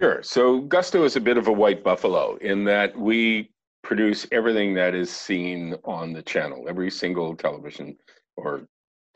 Sure. 0.00 0.22
So 0.22 0.60
Gusto 0.60 1.04
is 1.04 1.16
a 1.16 1.20
bit 1.20 1.36
of 1.36 1.48
a 1.48 1.52
white 1.52 1.84
buffalo 1.84 2.36
in 2.36 2.64
that 2.64 2.98
we 2.98 3.50
produce 3.82 4.26
everything 4.32 4.74
that 4.74 4.94
is 4.94 5.10
seen 5.10 5.74
on 5.84 6.12
the 6.12 6.22
channel, 6.22 6.66
every 6.68 6.90
single 6.90 7.36
television 7.36 7.96
or 8.36 8.66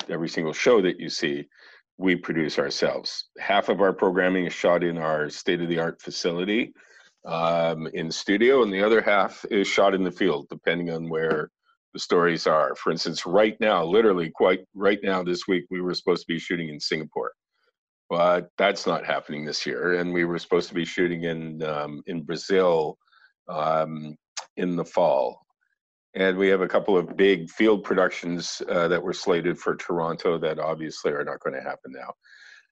every 0.09 0.29
single 0.29 0.53
show 0.53 0.81
that 0.83 1.01
you 1.01 1.09
see 1.09 1.47
we 1.97 2.17
produce 2.17 2.59
ourselves. 2.59 3.27
Half 3.39 3.69
of 3.69 3.81
our 3.81 3.93
programming 3.93 4.47
is 4.47 4.53
shot 4.53 4.83
in 4.83 4.99
our 4.99 5.31
state 5.31 5.61
of 5.61 5.69
the 5.69 5.79
art 5.79 6.01
facility 6.01 6.73
um, 7.25 7.87
in 7.95 8.11
studio, 8.11 8.63
and 8.63 8.73
the 8.73 8.83
other 8.83 9.01
half 9.01 9.45
is 9.51 9.67
shot 9.67 9.95
in 9.95 10.03
the 10.03 10.11
field, 10.11 10.47
depending 10.51 10.91
on 10.91 11.09
where 11.09 11.51
the 11.95 12.01
stories 12.01 12.47
are. 12.47 12.75
For 12.75 12.93
instance, 12.93 13.25
right 13.25 13.59
now, 13.61 13.85
literally 13.85 14.31
quite 14.31 14.65
right 14.75 14.99
now 15.03 15.23
this 15.23 15.49
week, 15.49 15.65
we 15.71 15.81
were 15.81 15.95
supposed 15.95 16.23
to 16.23 16.33
be 16.33 16.39
shooting 16.39 16.69
in 16.69 16.79
Singapore. 16.79 17.33
But 18.11 18.51
that's 18.59 18.87
not 18.87 19.07
happening 19.07 19.47
this 19.47 19.65
year, 19.65 19.95
and 19.95 20.13
we 20.13 20.25
were 20.25 20.39
supposed 20.39 20.69
to 20.69 20.75
be 20.75 20.85
shooting 20.85 21.25
in 21.25 21.63
um, 21.63 22.03
in 22.07 22.23
Brazil 22.23 22.99
um, 23.49 24.17
in 24.57 24.77
the 24.77 24.85
fall 24.85 25.45
and 26.15 26.37
we 26.37 26.49
have 26.49 26.61
a 26.61 26.69
couple 26.69 26.97
of 26.97 27.17
big 27.17 27.51
field 27.51 27.83
productions 27.83 28.63
uh, 28.69 28.89
that 28.89 29.03
were 29.03 29.13
slated 29.13 29.59
for 29.59 29.75
Toronto 29.75 30.39
that 30.39 30.59
obviously 30.59 31.13
are 31.13 31.25
not 31.25 31.41
going 31.41 31.55
to 31.55 31.63
happen 31.63 31.93
now. 31.93 32.13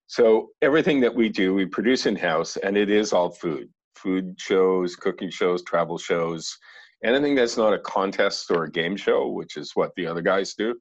So 0.06 0.50
everything 0.62 1.00
that 1.00 1.14
we 1.14 1.28
do, 1.28 1.54
we 1.54 1.66
produce 1.66 2.06
in 2.06 2.14
house, 2.16 2.56
and 2.56 2.76
it 2.76 2.90
is 2.90 3.12
all 3.12 3.30
food 3.30 3.68
food 3.96 4.34
shows, 4.38 4.96
cooking 4.96 5.30
shows, 5.30 5.62
travel 5.62 5.96
shows, 5.96 6.56
anything 7.04 7.34
that's 7.34 7.56
not 7.56 7.72
a 7.72 7.78
contest 7.78 8.50
or 8.50 8.64
a 8.64 8.70
game 8.70 8.96
show, 8.96 9.28
which 9.28 9.56
is 9.56 9.72
what 9.74 9.92
the 9.96 10.06
other 10.06 10.22
guys 10.22 10.54
do, 10.54 10.74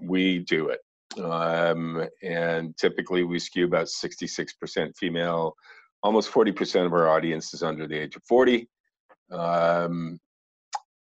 we 0.00 0.40
do 0.40 0.68
it. 0.68 0.80
Um, 1.20 2.06
and 2.22 2.76
typically 2.76 3.24
we 3.24 3.38
skew 3.38 3.64
about 3.64 3.86
66% 3.86 4.96
female, 4.96 5.54
almost 6.02 6.30
40% 6.30 6.86
of 6.86 6.92
our 6.92 7.08
audience 7.08 7.54
is 7.54 7.62
under 7.62 7.86
the 7.86 7.98
age 7.98 8.16
of 8.16 8.22
40. 8.28 8.68
Um, 9.30 10.18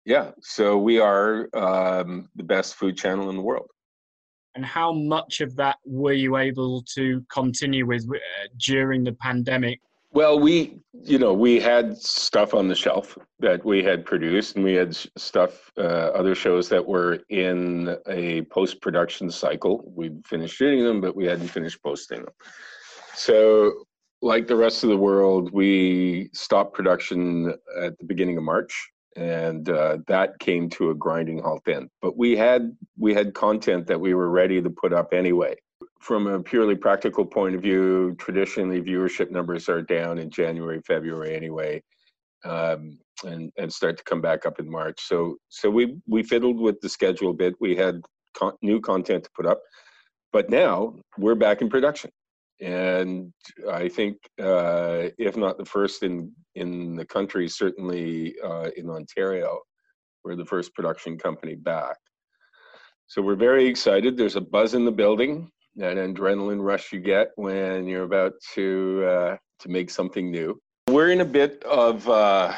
yeah, 0.04 0.30
so 0.40 0.78
we 0.78 1.00
are 1.00 1.48
um, 1.54 2.28
the 2.36 2.44
best 2.44 2.76
food 2.76 2.96
channel 2.96 3.28
in 3.30 3.36
the 3.36 3.42
world. 3.42 3.68
And 4.54 4.64
how 4.64 4.92
much 4.92 5.40
of 5.40 5.54
that 5.56 5.76
were 5.84 6.12
you 6.12 6.36
able 6.38 6.82
to 6.94 7.22
continue 7.30 7.86
with 7.86 8.08
uh, 8.08 8.48
during 8.66 9.04
the 9.04 9.12
pandemic? 9.20 9.80
Well, 10.16 10.40
we, 10.40 10.80
you 11.02 11.18
know, 11.18 11.34
we 11.34 11.60
had 11.60 11.94
stuff 11.98 12.54
on 12.54 12.68
the 12.68 12.74
shelf 12.74 13.18
that 13.40 13.62
we 13.66 13.84
had 13.84 14.06
produced, 14.06 14.56
and 14.56 14.64
we 14.64 14.72
had 14.72 14.96
stuff, 14.96 15.70
uh, 15.76 16.08
other 16.16 16.34
shows 16.34 16.70
that 16.70 16.86
were 16.86 17.18
in 17.28 17.94
a 18.08 18.40
post 18.44 18.80
production 18.80 19.30
cycle. 19.30 19.92
We'd 19.94 20.26
finished 20.26 20.56
shooting 20.56 20.84
them, 20.84 21.02
but 21.02 21.14
we 21.14 21.26
hadn't 21.26 21.48
finished 21.48 21.82
posting 21.82 22.20
them. 22.20 22.32
So, 23.14 23.84
like 24.22 24.46
the 24.46 24.56
rest 24.56 24.84
of 24.84 24.88
the 24.88 24.96
world, 24.96 25.50
we 25.52 26.30
stopped 26.32 26.72
production 26.72 27.52
at 27.78 27.98
the 27.98 28.06
beginning 28.06 28.38
of 28.38 28.42
March 28.42 28.72
and 29.16 29.68
uh, 29.68 29.98
that 30.06 30.38
came 30.38 30.70
to 30.70 30.90
a 30.90 30.94
grinding 30.94 31.40
halt 31.42 31.62
then. 31.66 31.90
But 32.00 32.16
we 32.16 32.36
had 32.36 32.74
we 32.98 33.12
had 33.12 33.34
content 33.34 33.86
that 33.88 34.00
we 34.00 34.14
were 34.14 34.30
ready 34.30 34.62
to 34.62 34.70
put 34.70 34.94
up 34.94 35.12
anyway. 35.12 35.56
From 36.00 36.26
a 36.26 36.40
purely 36.40 36.76
practical 36.76 37.24
point 37.24 37.54
of 37.54 37.62
view, 37.62 38.14
traditionally 38.18 38.80
viewership 38.80 39.30
numbers 39.30 39.68
are 39.68 39.82
down 39.82 40.18
in 40.18 40.30
January, 40.30 40.80
February 40.86 41.34
anyway, 41.34 41.82
um, 42.44 42.98
and 43.24 43.50
and 43.56 43.72
start 43.72 43.96
to 43.98 44.04
come 44.04 44.20
back 44.20 44.46
up 44.46 44.60
in 44.60 44.70
March. 44.70 45.00
So 45.00 45.36
so 45.48 45.70
we 45.70 45.96
we 46.06 46.22
fiddled 46.22 46.60
with 46.60 46.80
the 46.80 46.88
schedule 46.88 47.30
a 47.30 47.34
bit. 47.34 47.54
We 47.60 47.74
had 47.74 48.02
con- 48.34 48.56
new 48.62 48.80
content 48.80 49.24
to 49.24 49.30
put 49.34 49.46
up, 49.46 49.60
but 50.32 50.50
now 50.50 50.94
we're 51.18 51.34
back 51.34 51.60
in 51.60 51.68
production 51.68 52.10
and 52.60 53.32
I 53.70 53.88
think 53.88 54.16
uh, 54.40 55.08
if 55.18 55.36
not 55.36 55.58
the 55.58 55.64
first 55.64 56.02
in 56.02 56.32
in 56.54 56.96
the 56.96 57.04
country, 57.04 57.48
certainly 57.48 58.34
uh, 58.42 58.70
in 58.76 58.88
Ontario, 58.88 59.60
we're 60.24 60.36
the 60.36 60.46
first 60.46 60.74
production 60.74 61.18
company 61.18 61.54
back. 61.54 61.96
So 63.08 63.20
we're 63.20 63.36
very 63.36 63.66
excited. 63.66 64.16
There's 64.16 64.36
a 64.36 64.40
buzz 64.40 64.74
in 64.74 64.84
the 64.84 64.92
building, 64.92 65.50
that 65.76 65.96
adrenaline 65.96 66.62
rush 66.62 66.92
you 66.92 67.00
get 67.00 67.32
when 67.36 67.86
you're 67.86 68.04
about 68.04 68.32
to 68.54 69.04
uh, 69.06 69.36
to 69.60 69.68
make 69.68 69.90
something 69.90 70.30
new. 70.30 70.60
We're 70.88 71.10
in 71.10 71.20
a 71.20 71.26
bit 71.26 71.62
of 71.64 72.08
uh, 72.08 72.52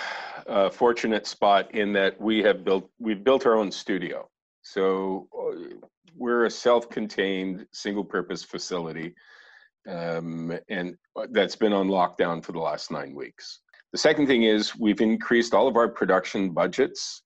a 0.47 0.71
fortunate 0.71 1.27
spot 1.27 1.75
in 1.75 1.93
that 1.95 2.21
we 2.21 2.43
have 2.43 2.65
built 2.65 2.91
we've 2.99 3.25
built 3.25 3.47
our 3.47 3.57
own 3.57 3.71
studio. 3.71 4.29
So 4.63 5.29
uh, 5.39 5.77
we're 6.15 6.47
a 6.47 6.51
self-contained, 6.51 7.67
single-purpose 7.73 8.43
facility 8.43 9.15
um, 9.89 10.59
and 10.69 10.97
uh, 11.17 11.27
that's 11.31 11.57
been 11.57 11.73
on 11.73 11.89
lockdown 11.89 12.45
for 12.45 12.53
the 12.53 12.59
last 12.59 12.91
nine 12.91 13.15
weeks. 13.15 13.61
The 13.93 13.99
second 13.99 14.27
thing 14.27 14.43
is 14.43 14.77
we've 14.77 15.01
increased 15.01 15.55
all 15.55 15.67
of 15.67 15.77
our 15.77 15.89
production 15.89 16.51
budgets, 16.51 17.23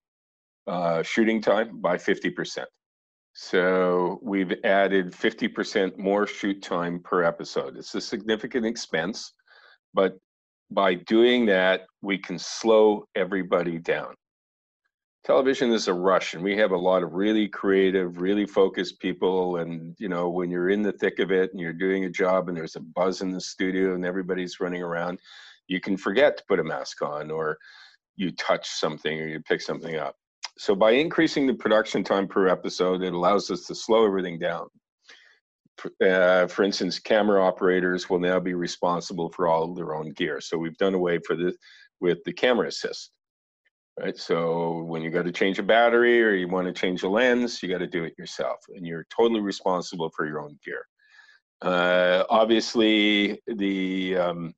uh, 0.67 1.03
shooting 1.03 1.41
time 1.41 1.81
by 1.81 1.97
50%. 1.97 2.65
So 3.35 4.19
we've 4.23 4.53
added 4.65 5.13
50% 5.13 5.97
more 5.97 6.27
shoot 6.27 6.63
time 6.63 7.01
per 7.01 7.23
episode. 7.23 7.77
It's 7.77 7.95
a 7.95 8.01
significant 8.01 8.67
expense, 8.67 9.33
but 9.95 10.19
by 10.71 10.95
doing 10.95 11.47
that, 11.47 11.83
we 12.03 12.19
can 12.19 12.39
slow 12.39 13.07
everybody 13.15 13.79
down. 13.79 14.15
television 15.25 15.71
is 15.73 15.89
a 15.89 15.95
rush 15.95 16.35
and 16.35 16.43
we 16.43 16.57
have 16.57 16.73
a 16.73 16.77
lot 16.77 17.03
of 17.03 17.15
really 17.15 17.49
creative 17.49 18.21
really 18.21 18.47
focused 18.47 18.99
people 19.01 19.59
and 19.59 19.95
you 19.99 20.09
know 20.09 20.29
when 20.29 20.51
you're 20.51 20.71
in 20.71 20.83
the 20.83 20.93
thick 20.93 21.19
of 21.21 21.31
it 21.31 21.53
and 21.53 21.61
you're 21.61 21.73
doing 21.73 22.05
a 22.05 22.11
job 22.11 22.49
and 22.49 22.57
there's 22.57 22.77
a 22.77 22.81
buzz 22.81 23.21
in 23.23 23.31
the 23.31 23.41
studio 23.41 23.95
and 23.95 24.05
everybody's 24.05 24.61
running 24.61 24.83
around 24.83 25.19
you 25.69 25.81
can 25.81 25.97
forget 25.97 26.37
to 26.37 26.45
put 26.49 26.59
a 26.59 26.65
mask 26.65 27.03
on 27.03 27.31
or 27.31 27.57
you 28.17 28.33
touch 28.33 28.69
something 28.69 29.21
or 29.21 29.29
you 29.29 29.41
pick 29.41 29.61
something 29.61 29.97
up 29.97 30.17
so 30.59 30.75
by 30.75 30.93
increasing 30.93 31.47
the 31.47 31.55
production 31.55 32.05
time 32.05 32.27
per 32.27 32.49
episode 32.49 33.03
it 33.03 33.13
allows 33.13 33.51
us 33.51 33.65
to 33.67 33.75
slow 33.75 34.05
everything 34.05 34.39
down 34.39 34.67
uh, 36.07 36.47
for 36.47 36.63
instance 36.63 36.99
camera 36.99 37.45
operators 37.45 38.09
will 38.09 38.21
now 38.21 38.39
be 38.39 38.55
responsible 38.55 39.31
for 39.31 39.49
all 39.49 39.75
their 39.75 39.95
own 39.95 40.11
gear 40.13 40.41
so 40.41 40.59
we've 40.59 40.77
done 40.77 40.95
away 40.95 41.19
for 41.27 41.37
with 42.01 42.23
the 42.25 42.33
camera 42.33 42.69
assist 42.69 43.11
right? 44.01 44.17
So 44.17 44.83
when 44.83 45.03
you 45.03 45.11
got 45.11 45.25
to 45.25 45.33
change 45.33 45.59
a 45.59 45.63
battery 45.63 46.23
or 46.23 46.35
you 46.35 46.49
want 46.49 46.67
to 46.67 46.73
change 46.73 47.03
a 47.03 47.09
lens, 47.09 47.63
you 47.63 47.69
got 47.69 47.79
to 47.79 47.87
do 47.87 48.05
it 48.05 48.15
yourself, 48.19 48.59
and 48.75 48.87
you're 48.87 49.07
totally 49.15 49.41
responsible 49.41 50.11
for 50.11 50.27
your 50.27 50.41
own 50.41 50.59
gear. 50.65 50.87
Uh, 51.61 52.25
obviously, 52.29 53.41
the 53.47 54.17
um, 54.17 54.55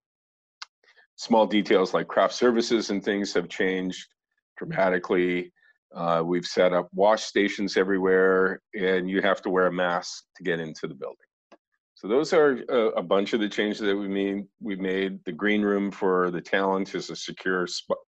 small 1.17 1.47
details 1.47 1.93
like 1.93 2.09
craft 2.09 2.35
services 2.35 2.91
and 2.91 3.05
things 3.05 3.33
have 3.35 3.49
changed 3.49 4.07
dramatically. 4.57 5.53
Uh, 5.95 6.23
we've 6.25 6.47
set 6.47 6.73
up 6.73 6.89
wash 6.93 7.23
stations 7.23 7.77
everywhere, 7.77 8.61
and 8.75 9.09
you 9.09 9.23
have 9.23 9.41
to 9.43 9.51
wear 9.51 9.67
a 9.67 9.73
mask 9.73 10.25
to 10.37 10.43
get 10.43 10.61
into 10.61 10.87
the 10.87 10.95
building. 10.95 11.17
So 11.95 12.09
those 12.09 12.33
are 12.33 12.63
a, 12.69 12.89
a 12.97 13.03
bunch 13.03 13.33
of 13.33 13.41
the 13.41 13.49
changes 13.49 13.81
that 13.81 13.97
we 13.97 14.09
made. 14.09 14.45
We 14.61 14.77
made 14.77 15.25
the 15.25 15.33
green 15.33 15.63
room 15.63 15.91
for 15.91 16.31
the 16.31 16.41
talent 16.41 16.95
is 16.95 17.11
a 17.11 17.17
secure 17.17 17.67
spot 17.67 17.99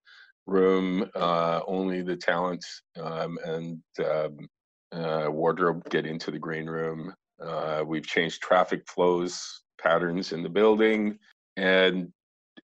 room. 0.47 1.11
Uh, 1.15 1.61
only 1.67 2.03
the 2.03 2.17
talent 2.17 2.65
um, 3.01 3.39
and 3.45 3.81
um, 4.05 4.49
uh, 4.93 5.31
wardrobe 5.31 5.89
get 5.89 6.07
into 6.07 6.31
the 6.31 6.39
green 6.39 6.67
room. 6.67 7.15
Uh, 7.41 7.85
we've 7.87 8.07
changed 8.07 8.43
traffic 8.43 8.87
flows 8.89 9.63
patterns 9.81 10.33
in 10.33 10.43
the 10.43 10.49
building, 10.49 11.19
and 11.57 12.13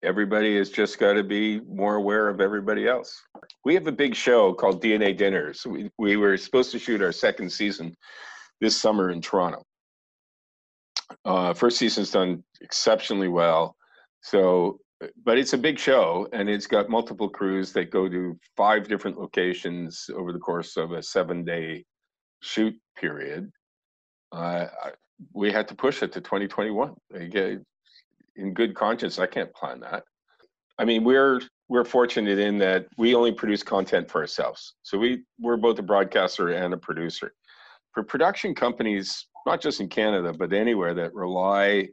everybody 0.03 0.57
has 0.57 0.71
just 0.71 0.99
got 0.99 1.15
to 1.15 1.23
be 1.23 1.61
more 1.61 1.97
aware 1.97 2.29
of 2.29 2.41
everybody 2.41 2.89
else. 2.89 3.23
We 3.65 3.75
have 3.75 3.87
a 3.87 3.93
big 3.93 4.15
show 4.15 4.53
called 4.53 4.83
DNA 4.83 5.17
Dinners. 5.17 5.65
We, 5.67 5.91
we 5.99 6.17
were 6.17 6.37
supposed 6.37 6.73
to 6.73 6.79
shoot 6.79 7.03
our 7.03 7.13
second 7.13 7.51
season 7.51 7.97
this 8.61 8.77
summer 8.77 9.11
in 9.11 9.21
Toronto. 9.21 9.63
Uh, 11.25 11.55
first 11.55 11.79
season's 11.79 12.11
done 12.11 12.43
exceptionally 12.61 13.29
well. 13.29 13.77
So 14.23 14.81
but 15.25 15.39
it's 15.39 15.53
a 15.53 15.59
big 15.59 15.79
show 15.79 16.29
and 16.33 16.49
it's 16.49 16.67
got 16.67 16.89
multiple 16.89 17.29
crews 17.29 17.73
that 17.73 17.91
go 17.91 18.09
to 18.09 18.39
five 18.57 18.89
different 18.89 19.19
locations 19.19 20.09
over 20.15 20.33
the 20.33 20.39
course 20.39 20.77
of 20.77 20.93
a 20.93 21.03
seven 21.03 21.45
day 21.45 21.85
shoot 22.41 22.77
period 22.97 23.51
uh, 24.33 24.67
we 25.33 25.53
had 25.53 25.69
to 25.69 25.75
push 25.75 26.03
it 26.03 26.13
to 26.13 26.21
2021 26.21 26.95
in 28.37 28.55
good 28.55 28.75
conscience 28.75 29.19
i 29.19 29.27
can't 29.27 29.53
plan 29.55 29.81
that. 29.81 30.05
I 30.79 30.85
mean 30.85 31.05
we're 31.05 31.41
we're 31.69 31.85
fortunate 31.85 32.39
in 32.39 32.59
that 32.59 32.87
we 32.99 33.15
only 33.15 33.33
produce 33.33 33.63
content 33.63 34.11
for 34.11 34.21
ourselves. 34.21 34.75
So 34.83 34.99
we 34.99 35.25
we're 35.41 35.57
both 35.57 35.79
a 35.79 35.83
broadcaster 35.83 36.51
and 36.51 36.75
a 36.75 36.77
producer. 36.77 37.33
For 37.93 38.03
production 38.03 38.55
companies 38.55 39.27
not 39.47 39.61
just 39.61 39.81
in 39.81 39.89
canada 39.89 40.33
but 40.33 40.53
anywhere 40.53 40.95
that 40.95 41.15
rely 41.15 41.89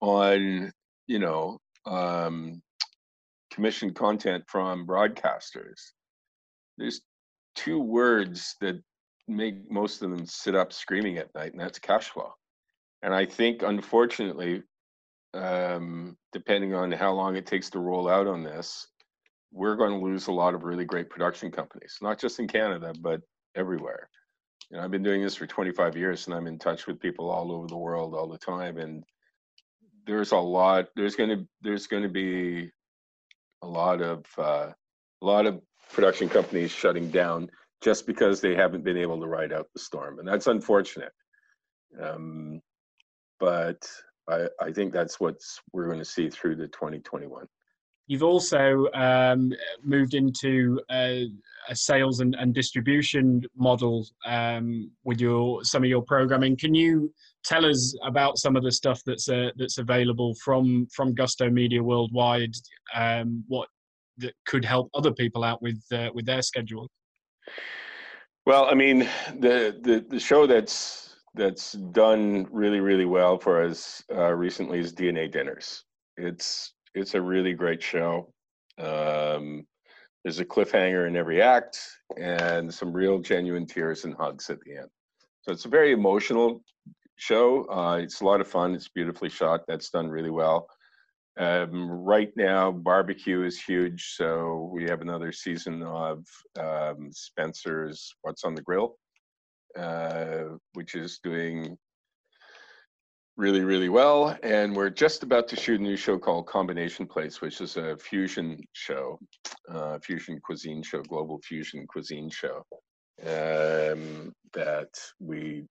on 0.00 0.72
you 1.06 1.18
know 1.18 1.58
um, 1.86 2.62
commissioned 3.50 3.94
content 3.94 4.44
from 4.46 4.86
broadcasters, 4.86 5.80
there's 6.78 7.02
two 7.54 7.80
words 7.80 8.56
that 8.60 8.80
make 9.28 9.70
most 9.70 10.02
of 10.02 10.10
them 10.10 10.26
sit 10.26 10.54
up 10.54 10.72
screaming 10.72 11.18
at 11.18 11.34
night, 11.34 11.52
and 11.52 11.60
that's 11.60 11.78
cash 11.78 12.08
flow. 12.08 12.32
And 13.02 13.14
I 13.14 13.24
think, 13.24 13.62
unfortunately, 13.62 14.62
um, 15.34 16.16
depending 16.32 16.74
on 16.74 16.90
how 16.92 17.12
long 17.12 17.36
it 17.36 17.46
takes 17.46 17.70
to 17.70 17.78
roll 17.78 18.08
out 18.08 18.26
on 18.26 18.42
this, 18.42 18.86
we're 19.52 19.76
going 19.76 19.92
to 19.92 20.04
lose 20.04 20.28
a 20.28 20.32
lot 20.32 20.54
of 20.54 20.64
really 20.64 20.84
great 20.84 21.10
production 21.10 21.50
companies, 21.50 21.98
not 22.00 22.18
just 22.18 22.38
in 22.38 22.46
Canada, 22.46 22.92
but 23.00 23.20
everywhere. 23.56 24.08
You 24.70 24.76
know, 24.76 24.84
I've 24.84 24.90
been 24.90 25.02
doing 25.02 25.22
this 25.22 25.34
for 25.34 25.46
25 25.46 25.96
years 25.96 26.26
and 26.26 26.34
I'm 26.34 26.46
in 26.46 26.58
touch 26.58 26.86
with 26.86 27.00
people 27.00 27.30
all 27.30 27.50
over 27.50 27.66
the 27.66 27.76
world 27.76 28.14
all 28.14 28.28
the 28.28 28.38
time. 28.38 28.78
And 28.78 29.02
there's 30.06 30.32
a 30.32 30.36
lot 30.36 30.86
there's 30.96 31.16
going 31.16 31.30
to 31.30 31.46
there's 31.62 31.86
going 31.86 32.02
to 32.02 32.08
be 32.08 32.70
a 33.62 33.66
lot 33.66 34.00
of 34.00 34.24
uh, 34.38 34.70
a 35.22 35.26
lot 35.26 35.46
of 35.46 35.60
production 35.92 36.28
companies 36.28 36.70
shutting 36.70 37.10
down 37.10 37.48
just 37.82 38.06
because 38.06 38.40
they 38.40 38.54
haven't 38.54 38.84
been 38.84 38.96
able 38.96 39.20
to 39.20 39.26
ride 39.26 39.52
out 39.52 39.68
the 39.74 39.80
storm 39.80 40.18
and 40.18 40.28
that's 40.28 40.46
unfortunate 40.46 41.12
um, 42.00 42.60
but 43.38 43.88
I, 44.28 44.46
I 44.60 44.72
think 44.72 44.92
that's 44.92 45.20
what 45.20 45.36
we're 45.72 45.86
going 45.86 45.98
to 45.98 46.04
see 46.04 46.28
through 46.30 46.56
the 46.56 46.68
2021 46.68 47.46
You've 48.10 48.24
also 48.24 48.88
um, 48.92 49.52
moved 49.84 50.14
into 50.14 50.80
a, 50.90 51.30
a 51.68 51.76
sales 51.76 52.18
and, 52.18 52.34
and, 52.34 52.52
distribution 52.52 53.44
model 53.56 54.04
um, 54.26 54.90
with 55.04 55.20
your 55.20 55.62
some 55.62 55.84
of 55.84 55.88
your 55.88 56.02
programming. 56.02 56.56
Can 56.56 56.74
you 56.74 57.14
tell 57.44 57.64
us 57.64 57.96
about 58.04 58.36
some 58.38 58.56
of 58.56 58.64
the 58.64 58.72
stuff 58.72 59.00
that's 59.06 59.28
uh, 59.28 59.50
that's 59.56 59.78
available 59.78 60.34
from 60.42 60.88
from 60.92 61.14
Gusto 61.14 61.48
Media 61.50 61.80
worldwide? 61.80 62.52
Um, 62.96 63.44
what 63.46 63.68
that 64.18 64.34
could 64.44 64.64
help 64.64 64.90
other 64.92 65.12
people 65.12 65.44
out 65.44 65.62
with 65.62 65.80
uh, 65.92 66.08
with 66.12 66.26
their 66.26 66.42
schedule? 66.42 66.90
Well, 68.44 68.66
I 68.68 68.74
mean, 68.74 69.08
the 69.38 69.78
the 69.80 70.04
the 70.08 70.18
show 70.18 70.48
that's 70.48 71.09
that's 71.34 71.72
done 71.72 72.46
really 72.50 72.80
really 72.80 73.04
well 73.04 73.38
for 73.38 73.62
us 73.62 74.02
uh, 74.12 74.32
recently 74.32 74.80
is 74.80 74.92
DNA 74.92 75.30
Dinners. 75.30 75.84
It's 76.16 76.72
it's 76.94 77.14
a 77.14 77.20
really 77.20 77.54
great 77.54 77.82
show. 77.82 78.32
Um, 78.78 79.66
there's 80.24 80.40
a 80.40 80.44
cliffhanger 80.44 81.06
in 81.06 81.16
every 81.16 81.40
act 81.40 81.78
and 82.18 82.72
some 82.72 82.92
real 82.92 83.18
genuine 83.18 83.66
tears 83.66 84.04
and 84.04 84.14
hugs 84.14 84.50
at 84.50 84.60
the 84.60 84.76
end. 84.76 84.88
So 85.42 85.52
it's 85.52 85.64
a 85.64 85.68
very 85.68 85.92
emotional 85.92 86.62
show. 87.16 87.64
Uh, 87.70 87.98
it's 88.02 88.20
a 88.20 88.24
lot 88.24 88.40
of 88.40 88.48
fun. 88.48 88.74
It's 88.74 88.88
beautifully 88.88 89.30
shot. 89.30 89.62
That's 89.66 89.90
done 89.90 90.08
really 90.08 90.30
well. 90.30 90.68
Um, 91.38 91.88
right 91.90 92.30
now, 92.36 92.70
barbecue 92.70 93.44
is 93.44 93.62
huge. 93.62 94.14
So 94.16 94.70
we 94.72 94.84
have 94.84 95.00
another 95.00 95.32
season 95.32 95.82
of 95.82 96.24
um, 96.58 97.10
Spencer's 97.12 98.14
What's 98.22 98.44
on 98.44 98.54
the 98.54 98.62
Grill, 98.62 98.96
uh, 99.78 100.56
which 100.74 100.94
is 100.94 101.20
doing 101.22 101.76
really, 103.36 103.62
really 103.62 103.88
well. 103.88 104.36
And 104.42 104.76
we're 104.76 104.90
just 104.90 105.22
about 105.22 105.48
to 105.48 105.56
shoot 105.56 105.80
a 105.80 105.82
new 105.82 105.96
show 105.96 106.18
called 106.18 106.46
Combination 106.46 107.06
Plates, 107.06 107.40
which 107.40 107.60
is 107.60 107.76
a 107.76 107.96
fusion 107.96 108.60
show, 108.72 109.18
uh, 109.68 109.98
fusion 109.98 110.38
cuisine 110.44 110.82
show, 110.82 111.02
global 111.02 111.40
fusion 111.40 111.86
cuisine 111.86 112.30
show. 112.30 112.64
Um, 113.22 114.32
that 114.54 114.88
we 115.18 115.66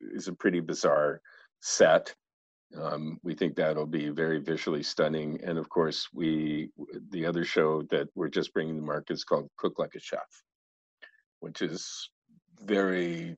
is 0.00 0.28
a 0.28 0.32
pretty 0.32 0.60
bizarre 0.60 1.20
set. 1.60 2.14
Um, 2.78 3.18
we 3.22 3.34
think 3.34 3.56
that'll 3.56 3.86
be 3.86 4.08
very 4.08 4.40
visually 4.40 4.82
stunning. 4.82 5.38
And 5.42 5.58
of 5.58 5.68
course, 5.68 6.08
we 6.12 6.70
the 7.10 7.26
other 7.26 7.44
show 7.44 7.82
that 7.90 8.08
we're 8.14 8.28
just 8.28 8.52
bringing 8.52 8.76
to 8.76 8.82
market 8.82 9.14
is 9.14 9.24
called 9.24 9.48
Cook 9.56 9.78
Like 9.78 9.94
a 9.94 10.00
Chef, 10.00 10.42
which 11.40 11.62
is 11.62 12.10
very 12.64 13.36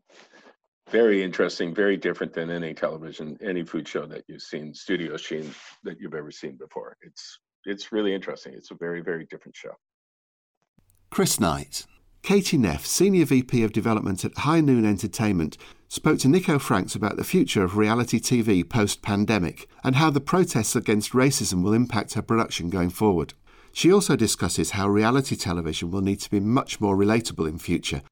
very 0.91 1.23
interesting, 1.23 1.75
very 1.75 1.97
different 1.97 2.33
than 2.33 2.51
any 2.51 2.75
television, 2.75 3.39
any 3.43 3.63
food 3.63 3.87
show 3.87 4.07
that 4.07 4.25
you've 4.27 4.43
seen, 4.43 4.75
studio 4.75 5.17
scene 5.17 5.55
that 5.85 6.01
you've 6.01 6.15
ever 6.15 6.31
seen 6.31 6.57
before. 6.57 6.97
It's 7.03 7.39
it's 7.65 7.93
really 7.93 8.15
interesting. 8.15 8.55
It's 8.55 8.71
a 8.71 8.75
very 8.75 9.01
very 9.01 9.27
different 9.27 9.57
show. 9.57 9.77
Chris 11.11 11.41
Knight, 11.41 11.87
Katie 12.23 12.59
Neff, 12.59 12.87
Senior 12.87 13.25
VP 13.25 13.65
of 13.65 13.73
Development 13.73 14.25
at 14.25 14.39
High 14.39 14.61
Noon 14.61 14.85
Entertainment, 14.85 15.57
spoke 15.89 16.19
to 16.21 16.29
Nico 16.29 16.59
Franks 16.59 16.95
about 16.95 17.17
the 17.17 17.25
future 17.25 17.65
of 17.65 17.77
reality 17.77 18.21
TV 18.21 18.69
post 18.69 19.03
pandemic 19.03 19.69
and 19.83 19.97
how 19.97 20.11
the 20.11 20.21
protests 20.21 20.77
against 20.77 21.13
racism 21.13 21.63
will 21.63 21.73
impact 21.73 22.15
her 22.15 22.23
production 22.23 22.71
going 22.71 22.91
forward. 22.91 23.35
She 23.73 23.93
also 23.93 24.17
discusses 24.17 24.73
how 24.73 24.89
reality 24.89 25.37
television 25.37 25.91
will 25.91 26.01
need 26.01 26.21
to 26.21 26.31
be 26.31 26.41
much 26.41 26.81
more 26.81 26.97
relatable 26.97 27.49
in 27.49 27.59
future 27.59 28.03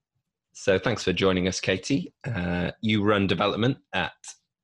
so 0.58 0.76
thanks 0.76 1.04
for 1.04 1.12
joining 1.12 1.46
us, 1.46 1.60
Katie. 1.60 2.12
Uh, 2.26 2.72
you 2.80 3.04
run 3.04 3.28
development 3.28 3.78
at 3.92 4.12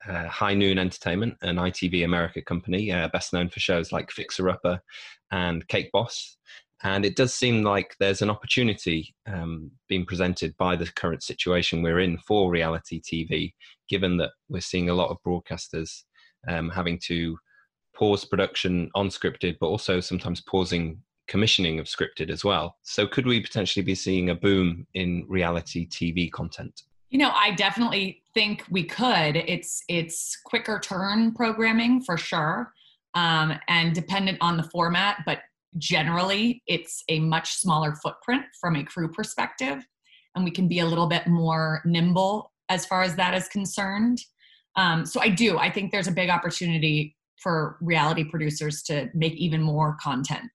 uh, 0.09 0.26
High 0.26 0.54
Noon 0.54 0.76
Entertainment, 0.76 1.37
an 1.42 1.54
ITV 1.54 2.04
America 2.04 2.42
company, 2.42 2.90
uh, 2.90 3.07
best 3.12 3.33
known 3.33 3.48
for 3.48 3.61
shows 3.61 3.92
like 3.92 4.11
Fixer 4.11 4.50
Upper 4.50 4.80
and 5.30 5.66
Cake 5.68 5.92
Boss. 5.92 6.37
And 6.83 7.04
it 7.04 7.14
does 7.14 7.33
seem 7.33 7.62
like 7.62 7.94
there's 8.00 8.22
an 8.22 8.28
opportunity 8.28 9.14
um, 9.28 9.70
being 9.88 10.04
presented 10.04 10.57
by 10.57 10.74
the 10.74 10.90
current 10.96 11.22
situation 11.22 11.80
we're 11.80 12.00
in 12.00 12.18
for 12.26 12.50
reality 12.50 13.00
TV, 13.00 13.54
given 13.88 14.16
that 14.16 14.33
we're 14.48 14.61
seeing 14.61 14.90
a 14.90 14.94
lot 14.94 15.11
of 15.11 15.18
broadcasters 15.24 16.02
um, 16.48 16.70
having 16.70 16.98
to 17.04 17.38
pause 17.94 18.24
production 18.24 18.90
on 18.96 19.11
scripted, 19.11 19.59
but 19.61 19.68
also 19.68 20.00
sometimes 20.00 20.40
pausing 20.40 20.98
commissioning 21.26 21.78
of 21.78 21.87
scripted 21.87 22.30
as 22.30 22.44
well. 22.44 22.76
So, 22.82 23.06
could 23.06 23.26
we 23.26 23.40
potentially 23.40 23.82
be 23.82 23.94
seeing 23.94 24.30
a 24.30 24.34
boom 24.34 24.87
in 24.94 25.24
reality 25.28 25.88
TV 25.88 26.30
content? 26.30 26.82
You 27.10 27.18
know, 27.18 27.30
I 27.30 27.52
definitely 27.52 28.22
think 28.34 28.64
we 28.70 28.84
could. 28.84 29.37
It's 29.37 29.84
it's 29.88 30.37
quicker 30.44 30.80
turn 30.80 31.32
programming 31.32 32.02
for 32.02 32.16
sure, 32.16 32.72
um, 33.14 33.54
and 33.68 33.94
dependent 33.94 34.38
on 34.40 34.56
the 34.56 34.64
format, 34.64 35.22
but 35.24 35.40
generally 35.78 36.62
it's 36.66 37.02
a 37.08 37.18
much 37.20 37.54
smaller 37.54 37.94
footprint 37.96 38.44
from 38.60 38.76
a 38.76 38.84
crew 38.84 39.10
perspective, 39.10 39.87
and 40.34 40.44
we 40.44 40.50
can 40.50 40.68
be 40.68 40.80
a 40.80 40.87
little 40.87 41.06
bit 41.06 41.26
more 41.26 41.82
nimble 41.84 42.52
as 42.68 42.87
far 42.87 43.02
as 43.02 43.14
that 43.16 43.34
is 43.34 43.48
concerned. 43.48 44.20
Um, 44.76 45.06
so 45.06 45.20
I 45.20 45.28
do. 45.28 45.58
I 45.58 45.70
think 45.70 45.92
there's 45.92 46.08
a 46.08 46.12
big 46.12 46.30
opportunity 46.30 47.16
for 47.37 47.76
reality 47.80 48.24
producers 48.24 48.82
to 48.84 49.08
make 49.14 49.34
even 49.34 49.62
more 49.62 49.96
content 50.00 50.50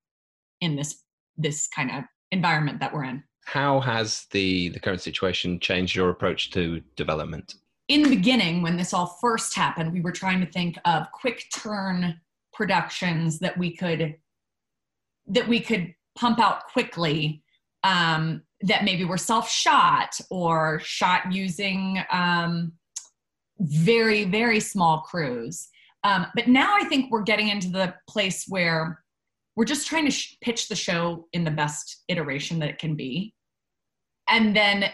in 0.62 0.76
this 0.76 1.04
this 1.38 1.68
kind 1.68 1.92
of 1.92 2.04
environment 2.32 2.80
that 2.80 2.94
we're 2.94 3.06
in. 3.06 3.24
How 3.46 3.80
has 3.80 4.28
the 4.32 4.70
the 4.70 4.80
current 4.80 5.02
situation 5.02 5.60
changed 5.60 5.96
your 5.96 6.10
approach 6.10 6.52
to 6.52 6.82
development? 6.96 7.56
In 7.88 8.04
the 8.04 8.10
beginning, 8.10 8.62
when 8.62 8.78
this 8.78 8.94
all 8.94 9.18
first 9.20 9.56
happened, 9.56 9.92
we 9.92 10.02
were 10.02 10.12
trying 10.12 10.40
to 10.42 10.46
think 10.46 10.78
of 10.86 11.12
quick 11.12 11.46
turn 11.56 12.20
productions 12.54 13.40
that 13.40 13.58
we 13.58 13.76
could 13.76 14.16
that 15.28 15.48
we 15.48 15.60
could 15.60 15.94
pump 16.18 16.40
out 16.40 16.68
quickly 16.68 17.44
um, 17.84 18.44
that 18.62 18.84
maybe 18.84 19.06
were 19.06 19.18
self 19.18 19.50
shot 19.50 20.20
or 20.30 20.80
shot 20.84 21.32
using 21.32 22.04
um, 22.12 22.74
very 23.60 24.26
very 24.26 24.60
small 24.60 25.02
crews. 25.02 25.68
Um, 26.04 26.28
but 26.36 26.48
now 26.48 26.76
I 26.76 26.86
think 26.86 27.12
we're 27.12 27.24
getting 27.24 27.50
into 27.50 27.70
the 27.70 27.94
place 28.08 28.46
where 28.48 29.04
we're 29.60 29.66
just 29.66 29.88
trying 29.88 30.06
to 30.06 30.12
sh- 30.12 30.38
pitch 30.40 30.70
the 30.70 30.76
show 30.76 31.28
in 31.34 31.44
the 31.44 31.52
best 31.52 32.06
iteration 32.08 32.60
that 32.60 32.70
it 32.70 32.78
can 32.78 32.96
be. 32.96 33.34
And 34.30 34.56
then 34.56 34.86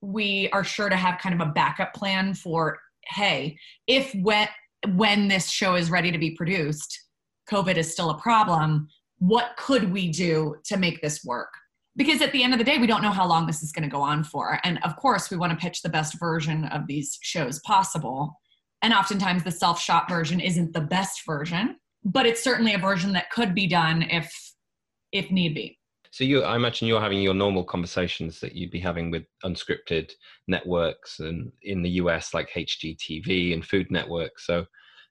we 0.00 0.48
are 0.52 0.64
sure 0.64 0.88
to 0.88 0.96
have 0.96 1.20
kind 1.20 1.32
of 1.32 1.46
a 1.46 1.52
backup 1.52 1.94
plan 1.94 2.34
for 2.34 2.76
hey, 3.06 3.56
if 3.86 4.12
when, 4.16 4.48
when 4.96 5.28
this 5.28 5.48
show 5.48 5.76
is 5.76 5.92
ready 5.92 6.10
to 6.10 6.18
be 6.18 6.32
produced, 6.32 7.00
COVID 7.48 7.76
is 7.76 7.92
still 7.92 8.10
a 8.10 8.18
problem, 8.18 8.88
what 9.18 9.52
could 9.56 9.92
we 9.92 10.10
do 10.10 10.56
to 10.64 10.76
make 10.76 11.00
this 11.00 11.22
work? 11.24 11.52
Because 11.94 12.20
at 12.20 12.32
the 12.32 12.42
end 12.42 12.52
of 12.52 12.58
the 12.58 12.64
day, 12.64 12.78
we 12.78 12.88
don't 12.88 13.02
know 13.02 13.12
how 13.12 13.28
long 13.28 13.46
this 13.46 13.62
is 13.62 13.70
going 13.70 13.88
to 13.88 13.88
go 13.88 14.02
on 14.02 14.24
for. 14.24 14.58
And 14.64 14.80
of 14.82 14.96
course, 14.96 15.30
we 15.30 15.36
want 15.36 15.52
to 15.52 15.64
pitch 15.64 15.82
the 15.82 15.88
best 15.88 16.18
version 16.18 16.64
of 16.64 16.88
these 16.88 17.16
shows 17.22 17.60
possible. 17.60 18.40
And 18.82 18.92
oftentimes, 18.92 19.44
the 19.44 19.52
self 19.52 19.80
shot 19.80 20.08
version 20.08 20.40
isn't 20.40 20.72
the 20.72 20.80
best 20.80 21.24
version 21.24 21.76
but 22.04 22.26
it's 22.26 22.42
certainly 22.42 22.74
a 22.74 22.78
version 22.78 23.12
that 23.12 23.30
could 23.30 23.54
be 23.54 23.66
done 23.66 24.02
if 24.02 24.32
if 25.12 25.30
need 25.30 25.54
be. 25.54 25.76
So 26.12 26.24
you, 26.24 26.42
I 26.42 26.56
imagine 26.56 26.88
you're 26.88 27.00
having 27.00 27.22
your 27.22 27.34
normal 27.34 27.62
conversations 27.62 28.40
that 28.40 28.54
you'd 28.54 28.72
be 28.72 28.80
having 28.80 29.10
with 29.10 29.24
unscripted 29.44 30.10
networks 30.48 31.20
and 31.20 31.52
in 31.62 31.82
the 31.82 31.90
US 31.90 32.34
like 32.34 32.50
HGTV 32.50 33.54
and 33.54 33.64
Food 33.64 33.90
Network. 33.90 34.38
So 34.40 34.66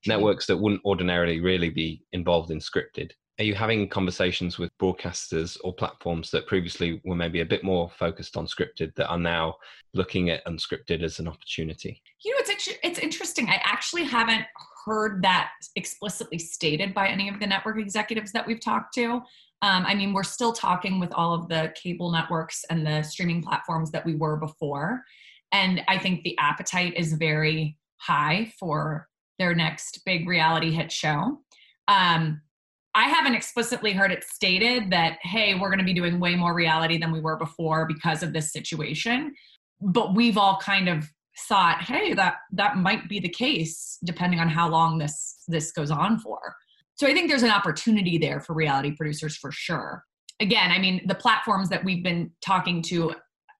networks 0.05 0.45
that 0.47 0.57
wouldn't 0.57 0.83
ordinarily 0.83 1.39
really 1.39 1.69
be 1.69 2.03
involved 2.11 2.51
in 2.51 2.59
scripted. 2.59 3.11
Are 3.39 3.43
you 3.43 3.55
having 3.55 3.87
conversations 3.87 4.59
with 4.59 4.77
broadcasters 4.77 5.57
or 5.63 5.73
platforms 5.73 6.29
that 6.31 6.47
previously 6.47 7.01
were 7.05 7.15
maybe 7.15 7.39
a 7.39 7.45
bit 7.45 7.63
more 7.63 7.89
focused 7.97 8.35
on 8.35 8.45
scripted 8.45 8.93
that 8.95 9.07
are 9.07 9.17
now 9.17 9.55
looking 9.93 10.29
at 10.29 10.45
unscripted 10.45 11.01
as 11.01 11.19
an 11.19 11.29
opportunity? 11.29 12.01
You 12.25 12.33
know, 12.33 12.41
it's 12.41 12.69
it's 12.83 12.99
interesting. 12.99 13.47
I 13.47 13.61
actually 13.63 14.03
haven't 14.03 14.43
heard 14.89 15.21
that 15.21 15.51
explicitly 15.75 16.39
stated 16.39 16.93
by 16.93 17.07
any 17.07 17.29
of 17.29 17.39
the 17.39 17.45
network 17.45 17.77
executives 17.77 18.31
that 18.31 18.45
we've 18.47 18.59
talked 18.59 18.93
to. 18.95 19.21
Um, 19.61 19.85
I 19.85 19.93
mean, 19.93 20.13
we're 20.13 20.23
still 20.23 20.53
talking 20.53 20.99
with 20.99 21.11
all 21.13 21.33
of 21.33 21.47
the 21.47 21.71
cable 21.81 22.11
networks 22.11 22.65
and 22.69 22.85
the 22.85 23.03
streaming 23.03 23.43
platforms 23.43 23.91
that 23.91 24.05
we 24.05 24.15
were 24.15 24.37
before. 24.37 25.03
And 25.51 25.81
I 25.87 25.97
think 25.97 26.23
the 26.23 26.37
appetite 26.39 26.93
is 26.95 27.13
very 27.13 27.77
high 27.97 28.51
for 28.59 29.07
their 29.37 29.53
next 29.53 30.01
big 30.05 30.27
reality 30.27 30.71
hit 30.71 30.91
show. 30.91 31.39
Um, 31.87 32.41
I 32.95 33.07
haven't 33.07 33.35
explicitly 33.35 33.93
heard 33.93 34.11
it 34.11 34.23
stated 34.23 34.89
that, 34.91 35.19
hey, 35.21 35.55
we're 35.55 35.69
going 35.69 35.79
to 35.79 35.85
be 35.85 35.93
doing 35.93 36.19
way 36.19 36.35
more 36.35 36.55
reality 36.55 36.97
than 36.97 37.11
we 37.11 37.19
were 37.19 37.37
before 37.37 37.85
because 37.85 38.23
of 38.23 38.33
this 38.33 38.51
situation. 38.51 39.35
But 39.81 40.15
we've 40.15 40.37
all 40.37 40.57
kind 40.57 40.89
of 40.89 41.09
thought, 41.47 41.81
hey, 41.81 42.13
that 42.13 42.37
that 42.53 42.77
might 42.77 43.07
be 43.07 43.19
the 43.19 43.29
case 43.29 43.97
depending 44.03 44.39
on 44.39 44.49
how 44.49 44.69
long 44.69 44.97
this 44.97 45.43
this 45.47 45.71
goes 45.71 45.91
on 45.91 46.19
for. 46.19 46.39
So 46.95 47.07
I 47.07 47.13
think 47.13 47.29
there's 47.29 47.43
an 47.43 47.51
opportunity 47.51 48.17
there 48.17 48.41
for 48.41 48.53
reality 48.53 48.91
producers 48.91 49.37
for 49.37 49.51
sure. 49.51 50.03
Again, 50.41 50.71
I 50.71 50.79
mean, 50.79 51.01
the 51.05 51.15
platforms 51.15 51.69
that 51.69 51.83
we've 51.83 52.03
been 52.03 52.31
talking 52.41 52.81
to 52.83 53.13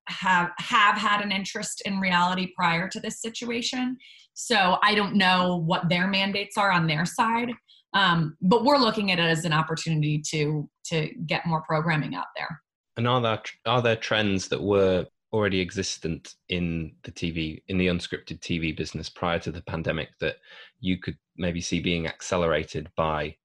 have 0.08 0.50
have 0.58 0.98
had 0.98 1.22
an 1.22 1.32
interest 1.32 1.82
in 1.86 2.00
reality 2.00 2.52
prior 2.56 2.90
to 2.90 3.00
this 3.00 3.22
situation. 3.22 3.98
So 4.34 4.78
I 4.84 4.96
don't 4.96 5.16
know 5.16 5.58
what 5.66 5.90
their 5.90 6.08
mandates 6.08 6.58
are 6.58 6.72
on 6.72 6.88
their 6.88 7.06
side, 7.06 7.52
um, 7.94 8.36
but 8.42 8.64
we're 8.64 8.78
looking 8.78 9.12
at 9.12 9.20
it 9.20 9.24
as 9.24 9.46
an 9.46 9.54
opportunity 9.54 10.22
to 10.32 10.70
to 10.86 11.10
get 11.26 11.46
more 11.46 11.62
programming 11.62 12.16
out 12.16 12.28
there. 12.36 12.60
And 12.98 13.08
are 13.08 13.22
there 13.22 13.42
are 13.66 13.82
there 13.82 13.96
trends 13.96 14.48
that 14.50 14.62
were 14.62 15.06
already 15.32 15.62
existent 15.62 16.36
in 16.50 16.94
the 17.04 17.12
TV, 17.12 17.62
in 17.68 17.78
the 17.78 17.88
unscripted 17.88 18.40
TV 18.40 18.76
business 18.76 19.10
prior 19.10 19.40
to 19.40 19.52
the 19.52 19.62
pandemic 19.62 20.10
that 20.20 20.38
you 20.80 20.98
could 20.98 21.18
maybe 21.38 21.62
see 21.62 21.80
being 21.80 22.08
accelerated 22.08 22.90
by 22.96 23.36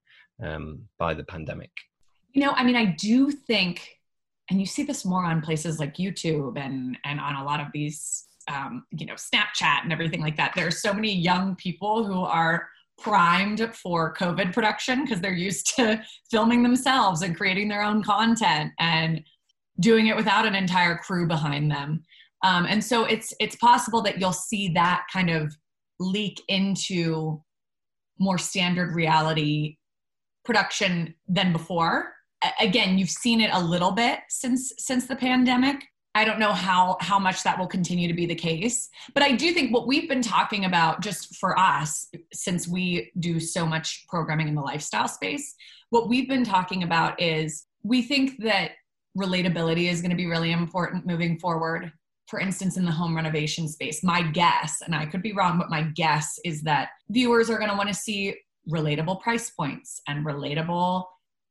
um, 0.43 0.89
by 0.99 1.15
the 1.15 1.25
pandemic? 1.25 1.71
You 2.33 2.43
know, 2.43 2.53
I 2.53 2.65
mean, 2.65 2.77
I 2.77 2.87
do 2.87 3.31
think, 3.31 3.99
and 4.51 4.61
you 4.61 4.67
see 4.67 4.83
this 4.83 5.05
more 5.05 5.25
on 5.25 5.41
places 5.41 5.79
like 5.79 5.97
YouTube 5.97 6.59
and 6.59 6.99
and 7.05 7.21
on 7.21 7.37
a 7.37 7.45
lot 7.45 7.61
of 7.61 7.69
these, 7.73 8.27
um, 8.49 8.85
you 8.91 9.07
know, 9.07 9.15
Snapchat 9.15 9.83
and 9.83 9.93
everything 9.93 10.21
like 10.21 10.37
that. 10.37 10.53
There 10.55 10.67
are 10.67 10.73
so 10.73 10.93
many 10.93 11.15
young 11.15 11.55
people 11.57 12.05
who 12.05 12.23
are 12.23 12.69
primed 12.99 13.75
for 13.75 14.15
COVID 14.15 14.53
production 14.53 15.03
because 15.03 15.21
they're 15.21 15.33
used 15.33 15.75
to 15.77 16.03
filming 16.31 16.63
themselves 16.63 17.23
and 17.23 17.37
creating 17.37 17.69
their 17.69 17.83
own 17.83 18.03
content 18.03 18.73
and 18.79 19.23
doing 19.81 20.07
it 20.07 20.17
without 20.17 20.47
an 20.47 20.55
entire 20.55 20.97
crew 20.97 21.27
behind 21.27 21.71
them. 21.71 22.03
Um, 22.43 22.67
and 22.67 22.85
so 22.85 23.05
it's 23.05 23.33
it's 23.41 23.57
possible 23.57 24.03
that 24.03 24.21
you'll 24.21 24.33
see 24.33 24.69
that 24.71 25.07
kind 25.13 25.31
of 25.31 25.57
leak 25.99 26.43
into 26.49 27.43
more 28.19 28.39
standard 28.39 28.95
reality 28.95 29.79
production 30.45 31.15
than 31.27 31.53
before. 31.53 32.13
Again, 32.61 32.99
you've 32.99 33.11
seen 33.11 33.41
it 33.41 33.51
a 33.53 33.61
little 33.61 33.93
bit 33.93 34.21
since 34.29 34.73
since 34.79 35.07
the 35.07 35.17
pandemic. 35.17 35.85
I 36.15 36.25
don't 36.25 36.39
know 36.39 36.53
how 36.53 36.97
how 37.01 37.19
much 37.19 37.43
that 37.43 37.59
will 37.59 37.67
continue 37.67 38.07
to 38.07 38.15
be 38.15 38.27
the 38.27 38.35
case, 38.35 38.89
but 39.15 39.23
I 39.23 39.33
do 39.33 39.53
think 39.53 39.73
what 39.73 39.87
we've 39.87 40.09
been 40.09 40.23
talking 40.23 40.67
about 40.67 41.01
just 41.01 41.37
for 41.37 41.59
us 41.59 42.09
since 42.33 42.69
we 42.69 43.11
do 43.19 43.41
so 43.41 43.67
much 43.67 44.05
programming 44.09 44.49
in 44.49 44.55
the 44.55 44.61
lifestyle 44.61 45.09
space, 45.09 45.55
what 45.91 46.09
we've 46.09 46.29
been 46.29 46.45
talking 46.45 46.83
about 46.83 47.21
is 47.21 47.67
we 47.83 48.03
think 48.03 48.43
that 48.43 48.73
relatability 49.17 49.91
is 49.91 50.01
going 50.01 50.11
to 50.11 50.17
be 50.17 50.27
really 50.27 50.53
important 50.53 51.07
moving 51.07 51.39
forward. 51.39 51.93
For 52.27 52.41
instance, 52.41 52.77
in 52.77 52.85
the 52.85 52.91
home 52.91 53.15
renovation 53.15 53.69
space, 53.69 54.03
my 54.03 54.23
guess, 54.23 54.81
and 54.85 54.95
I 54.95 55.07
could 55.07 55.23
be 55.23 55.33
wrong, 55.33 55.59
but 55.59 55.71
my 55.71 55.83
guess 55.95 56.39
is 56.45 56.63
that 56.63 56.89
viewers 57.11 57.51
are 57.51 57.59
going 57.59 57.71
to 57.71 57.77
want 57.77 57.89
to 57.89 57.95
see 57.95 58.35
relatable 58.69 59.21
price 59.21 59.51
points 59.51 60.01
and 60.09 60.25
relatable 60.25 61.05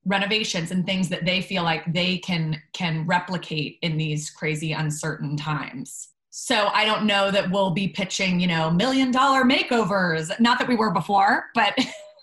renovations 0.05 0.71
and 0.71 0.85
things 0.85 1.09
that 1.09 1.25
they 1.25 1.41
feel 1.41 1.63
like 1.63 1.91
they 1.93 2.17
can 2.17 2.61
can 2.73 3.05
replicate 3.05 3.77
in 3.81 3.97
these 3.97 4.29
crazy 4.29 4.73
uncertain 4.73 5.37
times. 5.37 6.09
So 6.29 6.69
I 6.73 6.85
don't 6.85 7.05
know 7.05 7.29
that 7.29 7.51
we'll 7.51 7.71
be 7.71 7.87
pitching, 7.87 8.39
you 8.39 8.47
know, 8.47 8.71
million 8.71 9.11
dollar 9.11 9.43
makeovers. 9.43 10.31
Not 10.39 10.59
that 10.59 10.67
we 10.67 10.75
were 10.75 10.91
before, 10.91 11.45
but 11.53 11.77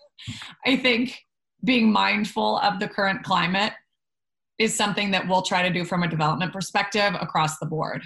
I 0.66 0.76
think 0.76 1.24
being 1.64 1.92
mindful 1.92 2.58
of 2.58 2.80
the 2.80 2.88
current 2.88 3.22
climate 3.22 3.72
is 4.60 4.76
something 4.76 5.10
that 5.10 5.26
we'll 5.26 5.40
try 5.40 5.62
to 5.62 5.72
do 5.72 5.86
from 5.86 6.02
a 6.02 6.08
development 6.08 6.52
perspective 6.52 7.14
across 7.18 7.58
the 7.58 7.66
board. 7.66 8.02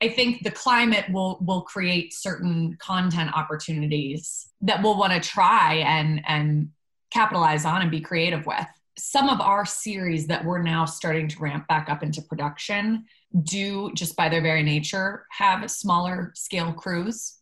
I 0.00 0.08
think 0.08 0.42
the 0.42 0.50
climate 0.50 1.04
will 1.12 1.38
will 1.42 1.62
create 1.62 2.14
certain 2.14 2.76
content 2.80 3.30
opportunities 3.36 4.48
that 4.62 4.82
we'll 4.82 4.96
want 4.96 5.12
to 5.12 5.20
try 5.28 5.74
and 5.86 6.22
and 6.26 6.70
capitalize 7.10 7.64
on 7.66 7.82
and 7.82 7.90
be 7.90 8.00
creative 8.00 8.46
with. 8.46 8.66
Some 8.96 9.28
of 9.28 9.40
our 9.40 9.66
series 9.66 10.26
that 10.28 10.44
we're 10.44 10.62
now 10.62 10.86
starting 10.86 11.28
to 11.28 11.38
ramp 11.40 11.68
back 11.68 11.90
up 11.90 12.02
into 12.02 12.22
production 12.22 13.04
do 13.42 13.92
just 13.94 14.16
by 14.16 14.30
their 14.30 14.40
very 14.40 14.62
nature 14.62 15.26
have 15.30 15.70
smaller 15.70 16.32
scale 16.34 16.72
crews 16.72 17.36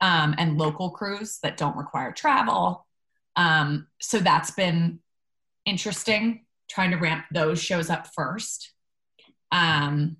um, 0.00 0.34
and 0.38 0.58
local 0.58 0.90
crews 0.90 1.38
that 1.42 1.56
don't 1.56 1.76
require 1.76 2.12
travel. 2.12 2.86
Um, 3.34 3.88
so 4.00 4.20
that's 4.20 4.52
been 4.52 5.00
interesting 5.64 6.45
trying 6.68 6.90
to 6.90 6.96
ramp 6.96 7.24
those 7.32 7.60
shows 7.60 7.90
up 7.90 8.08
first. 8.14 8.72
Um, 9.52 10.16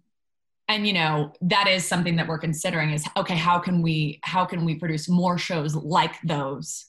and 0.68 0.86
you 0.86 0.92
know 0.92 1.32
that 1.42 1.68
is 1.68 1.84
something 1.84 2.16
that 2.16 2.26
we're 2.26 2.38
considering 2.38 2.90
is 2.90 3.06
okay 3.16 3.36
how 3.36 3.56
can 3.56 3.82
we 3.82 4.18
how 4.24 4.44
can 4.44 4.64
we 4.64 4.74
produce 4.74 5.08
more 5.08 5.38
shows 5.38 5.76
like 5.76 6.20
those 6.22 6.86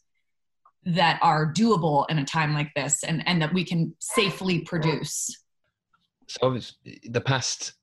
that 0.84 1.20
are 1.22 1.53
doable 1.53 2.10
in 2.10 2.18
a 2.18 2.26
time 2.26 2.55
like 2.55 2.74
this 2.76 3.03
and 3.03 3.22
and 3.28 3.39
that 3.39 3.53
we 3.53 3.64
can 3.64 3.93
safely 3.99 4.62
produce 4.62 5.30
So 6.28 6.60
the 7.10 7.22
past 7.22 7.74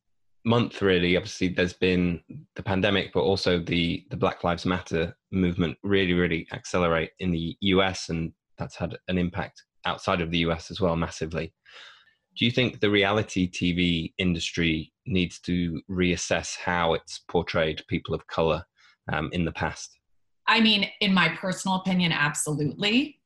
month, 0.45 0.83
really, 0.83 1.17
obviously, 1.17 1.49
there's 1.49 1.73
been 1.73 2.21
the 2.55 2.63
pandemic, 2.63 3.13
but 3.13 3.21
also 3.21 3.59
the 3.59 4.05
the 4.11 4.17
Black 4.17 4.45
Lives 4.45 4.67
Matter 4.67 5.17
movement 5.33 5.77
really, 5.83 6.13
really 6.13 6.47
accelerate 6.53 7.11
in 7.19 7.31
the 7.31 7.57
US, 7.61 8.11
and 8.11 8.33
that's 8.59 8.77
had 8.77 8.97
an 9.09 9.19
impact 9.19 9.63
outside 9.87 10.21
of 10.21 10.31
the 10.31 10.39
US 10.39 10.71
as 10.71 10.81
well, 10.81 10.97
massively. 10.97 11.53
Do 12.37 12.45
you 12.45 12.51
think 12.51 12.81
the 12.81 12.91
reality 12.91 13.49
TV 13.49 14.13
industry 14.19 14.93
needs 15.07 15.39
to 15.41 15.81
reassess 15.91 16.57
how 16.57 16.95
it's 16.95 17.21
portrayed 17.29 17.83
people 17.89 18.15
of 18.15 18.27
color 18.27 18.65
um, 19.13 19.31
in 19.33 19.45
the 19.45 19.53
past? 19.53 19.99
I 20.47 20.61
mean, 20.61 20.91
in 21.01 21.15
my 21.15 21.29
personal 21.29 21.77
opinion, 21.77 22.13
absolutely. 22.13 23.21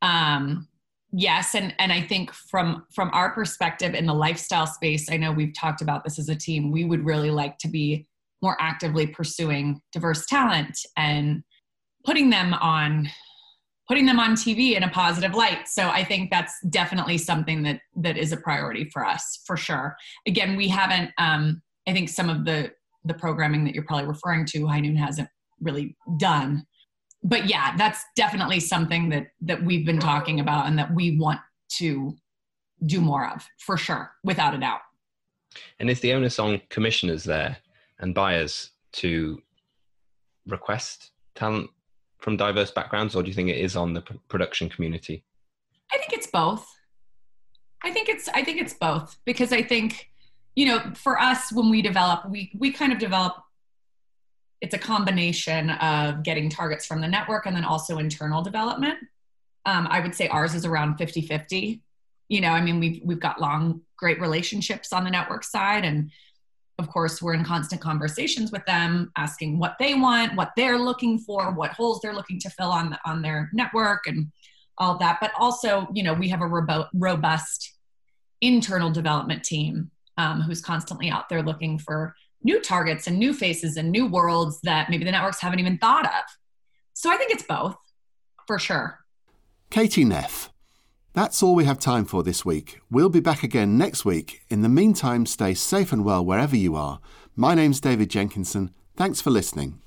Um, 0.00 0.68
yes, 1.12 1.54
and 1.54 1.74
and 1.78 1.92
I 1.92 2.00
think 2.00 2.32
from 2.32 2.84
from 2.94 3.10
our 3.12 3.30
perspective 3.30 3.94
in 3.94 4.06
the 4.06 4.14
lifestyle 4.14 4.66
space, 4.66 5.10
I 5.10 5.16
know 5.16 5.32
we've 5.32 5.54
talked 5.54 5.82
about 5.82 6.04
this 6.04 6.18
as 6.18 6.28
a 6.28 6.36
team. 6.36 6.70
We 6.70 6.84
would 6.84 7.04
really 7.04 7.30
like 7.30 7.58
to 7.58 7.68
be 7.68 8.06
more 8.42 8.56
actively 8.60 9.06
pursuing 9.06 9.80
diverse 9.92 10.26
talent 10.26 10.78
and 10.96 11.42
putting 12.04 12.30
them 12.30 12.54
on 12.54 13.08
putting 13.88 14.06
them 14.06 14.20
on 14.20 14.34
TV 14.34 14.76
in 14.76 14.82
a 14.82 14.88
positive 14.88 15.34
light. 15.34 15.68
So 15.68 15.88
I 15.88 16.04
think 16.04 16.30
that's 16.30 16.54
definitely 16.68 17.18
something 17.18 17.62
that 17.64 17.80
that 17.96 18.16
is 18.16 18.32
a 18.32 18.36
priority 18.36 18.88
for 18.90 19.04
us 19.04 19.42
for 19.46 19.56
sure. 19.56 19.96
Again, 20.26 20.56
we 20.56 20.68
haven't. 20.68 21.10
Um, 21.18 21.62
I 21.86 21.92
think 21.92 22.08
some 22.08 22.30
of 22.30 22.44
the 22.44 22.72
the 23.04 23.14
programming 23.14 23.64
that 23.64 23.74
you're 23.74 23.84
probably 23.84 24.06
referring 24.06 24.46
to, 24.46 24.66
High 24.66 24.80
Noon 24.80 24.96
hasn't 24.96 25.28
really 25.60 25.96
done. 26.18 26.64
But 27.24 27.46
yeah, 27.48 27.76
that's 27.76 28.04
definitely 28.16 28.60
something 28.60 29.08
that 29.10 29.28
that 29.42 29.62
we've 29.64 29.86
been 29.86 30.00
talking 30.00 30.40
about 30.40 30.66
and 30.66 30.78
that 30.78 30.94
we 30.94 31.18
want 31.18 31.40
to 31.76 32.16
do 32.86 33.00
more 33.00 33.28
of 33.28 33.46
for 33.58 33.76
sure, 33.76 34.12
without 34.24 34.54
a 34.54 34.58
doubt. 34.58 34.80
And 35.78 35.90
is 35.90 36.00
the 36.00 36.12
onus 36.12 36.38
on 36.38 36.60
commissioners 36.70 37.24
there 37.24 37.56
and 37.98 38.14
buyers 38.14 38.70
to 38.92 39.40
request 40.46 41.12
talent 41.34 41.70
from 42.22 42.36
diverse 42.36 42.70
backgrounds, 42.70 43.14
or 43.14 43.22
do 43.22 43.28
you 43.28 43.34
think 43.34 43.50
it 43.50 43.58
is 43.58 43.76
on 43.76 43.92
the 43.92 44.00
production 44.28 44.68
community? 44.68 45.24
I 45.92 45.98
think 45.98 46.12
it's 46.12 46.28
both. 46.28 46.66
I 47.84 47.90
think 47.90 48.08
it's 48.08 48.28
I 48.28 48.44
think 48.44 48.60
it's 48.60 48.74
both 48.74 49.18
because 49.24 49.52
I 49.52 49.62
think 49.62 50.08
you 50.54 50.66
know 50.66 50.80
for 50.94 51.20
us 51.20 51.52
when 51.52 51.68
we 51.68 51.82
develop 51.82 52.30
we 52.30 52.52
we 52.56 52.72
kind 52.72 52.92
of 52.92 52.98
develop 52.98 53.34
it's 54.62 54.74
a 54.74 54.78
combination 54.78 55.70
of 55.70 56.22
getting 56.22 56.48
targets 56.48 56.86
from 56.86 57.00
the 57.00 57.08
network 57.08 57.46
and 57.46 57.56
then 57.56 57.64
also 57.64 57.98
internal 57.98 58.42
development. 58.42 58.96
Um, 59.66 59.88
I 59.90 59.98
would 59.98 60.14
say 60.14 60.28
ours 60.28 60.54
is 60.54 60.64
around 60.64 60.98
50 60.98 61.22
50. 61.22 61.82
You 62.28 62.40
know, 62.40 62.50
I 62.50 62.62
mean, 62.62 62.78
we've, 62.78 63.00
we've 63.04 63.20
got 63.20 63.40
long, 63.40 63.82
great 63.96 64.20
relationships 64.20 64.92
on 64.92 65.02
the 65.02 65.10
network 65.10 65.42
side. 65.42 65.84
And 65.84 66.12
of 66.78 66.88
course, 66.88 67.20
we're 67.20 67.34
in 67.34 67.44
constant 67.44 67.80
conversations 67.80 68.50
with 68.50 68.64
them, 68.66 69.12
asking 69.16 69.58
what 69.58 69.76
they 69.78 69.94
want, 69.94 70.36
what 70.36 70.52
they're 70.56 70.78
looking 70.78 71.18
for, 71.18 71.52
what 71.52 71.72
holes 71.72 72.00
they're 72.02 72.14
looking 72.14 72.40
to 72.40 72.50
fill 72.50 72.70
on, 72.70 72.90
the, 72.90 72.98
on 73.04 73.22
their 73.22 73.50
network, 73.52 74.06
and 74.06 74.32
all 74.78 74.98
that. 74.98 75.18
But 75.20 75.32
also, 75.38 75.86
you 75.92 76.02
know, 76.02 76.14
we 76.14 76.28
have 76.28 76.40
a 76.40 76.86
robust 76.92 77.72
internal 78.40 78.90
development 78.90 79.44
team 79.44 79.90
um, 80.18 80.40
who's 80.40 80.60
constantly 80.60 81.10
out 81.10 81.28
there 81.28 81.42
looking 81.42 81.78
for 81.78 82.14
new 82.42 82.60
targets 82.60 83.06
and 83.06 83.18
new 83.18 83.32
faces 83.32 83.76
and 83.76 83.90
new 83.90 84.06
worlds 84.06 84.60
that 84.62 84.90
maybe 84.90 85.04
the 85.04 85.12
networks 85.12 85.40
haven't 85.40 85.60
even 85.60 85.78
thought 85.78 86.06
of. 86.06 86.24
So 86.94 87.10
I 87.10 87.16
think 87.16 87.30
it's 87.30 87.44
both, 87.44 87.76
for 88.46 88.58
sure. 88.58 88.98
Katie 89.70 90.04
Neff. 90.04 90.51
That's 91.14 91.42
all 91.42 91.54
we 91.54 91.66
have 91.66 91.78
time 91.78 92.06
for 92.06 92.22
this 92.22 92.42
week. 92.42 92.80
We'll 92.90 93.10
be 93.10 93.20
back 93.20 93.42
again 93.42 93.76
next 93.76 94.02
week. 94.06 94.40
In 94.48 94.62
the 94.62 94.68
meantime, 94.70 95.26
stay 95.26 95.52
safe 95.52 95.92
and 95.92 96.06
well 96.06 96.24
wherever 96.24 96.56
you 96.56 96.74
are. 96.74 97.00
My 97.36 97.54
name's 97.54 97.80
David 97.80 98.08
Jenkinson. 98.08 98.72
Thanks 98.96 99.20
for 99.20 99.28
listening. 99.28 99.81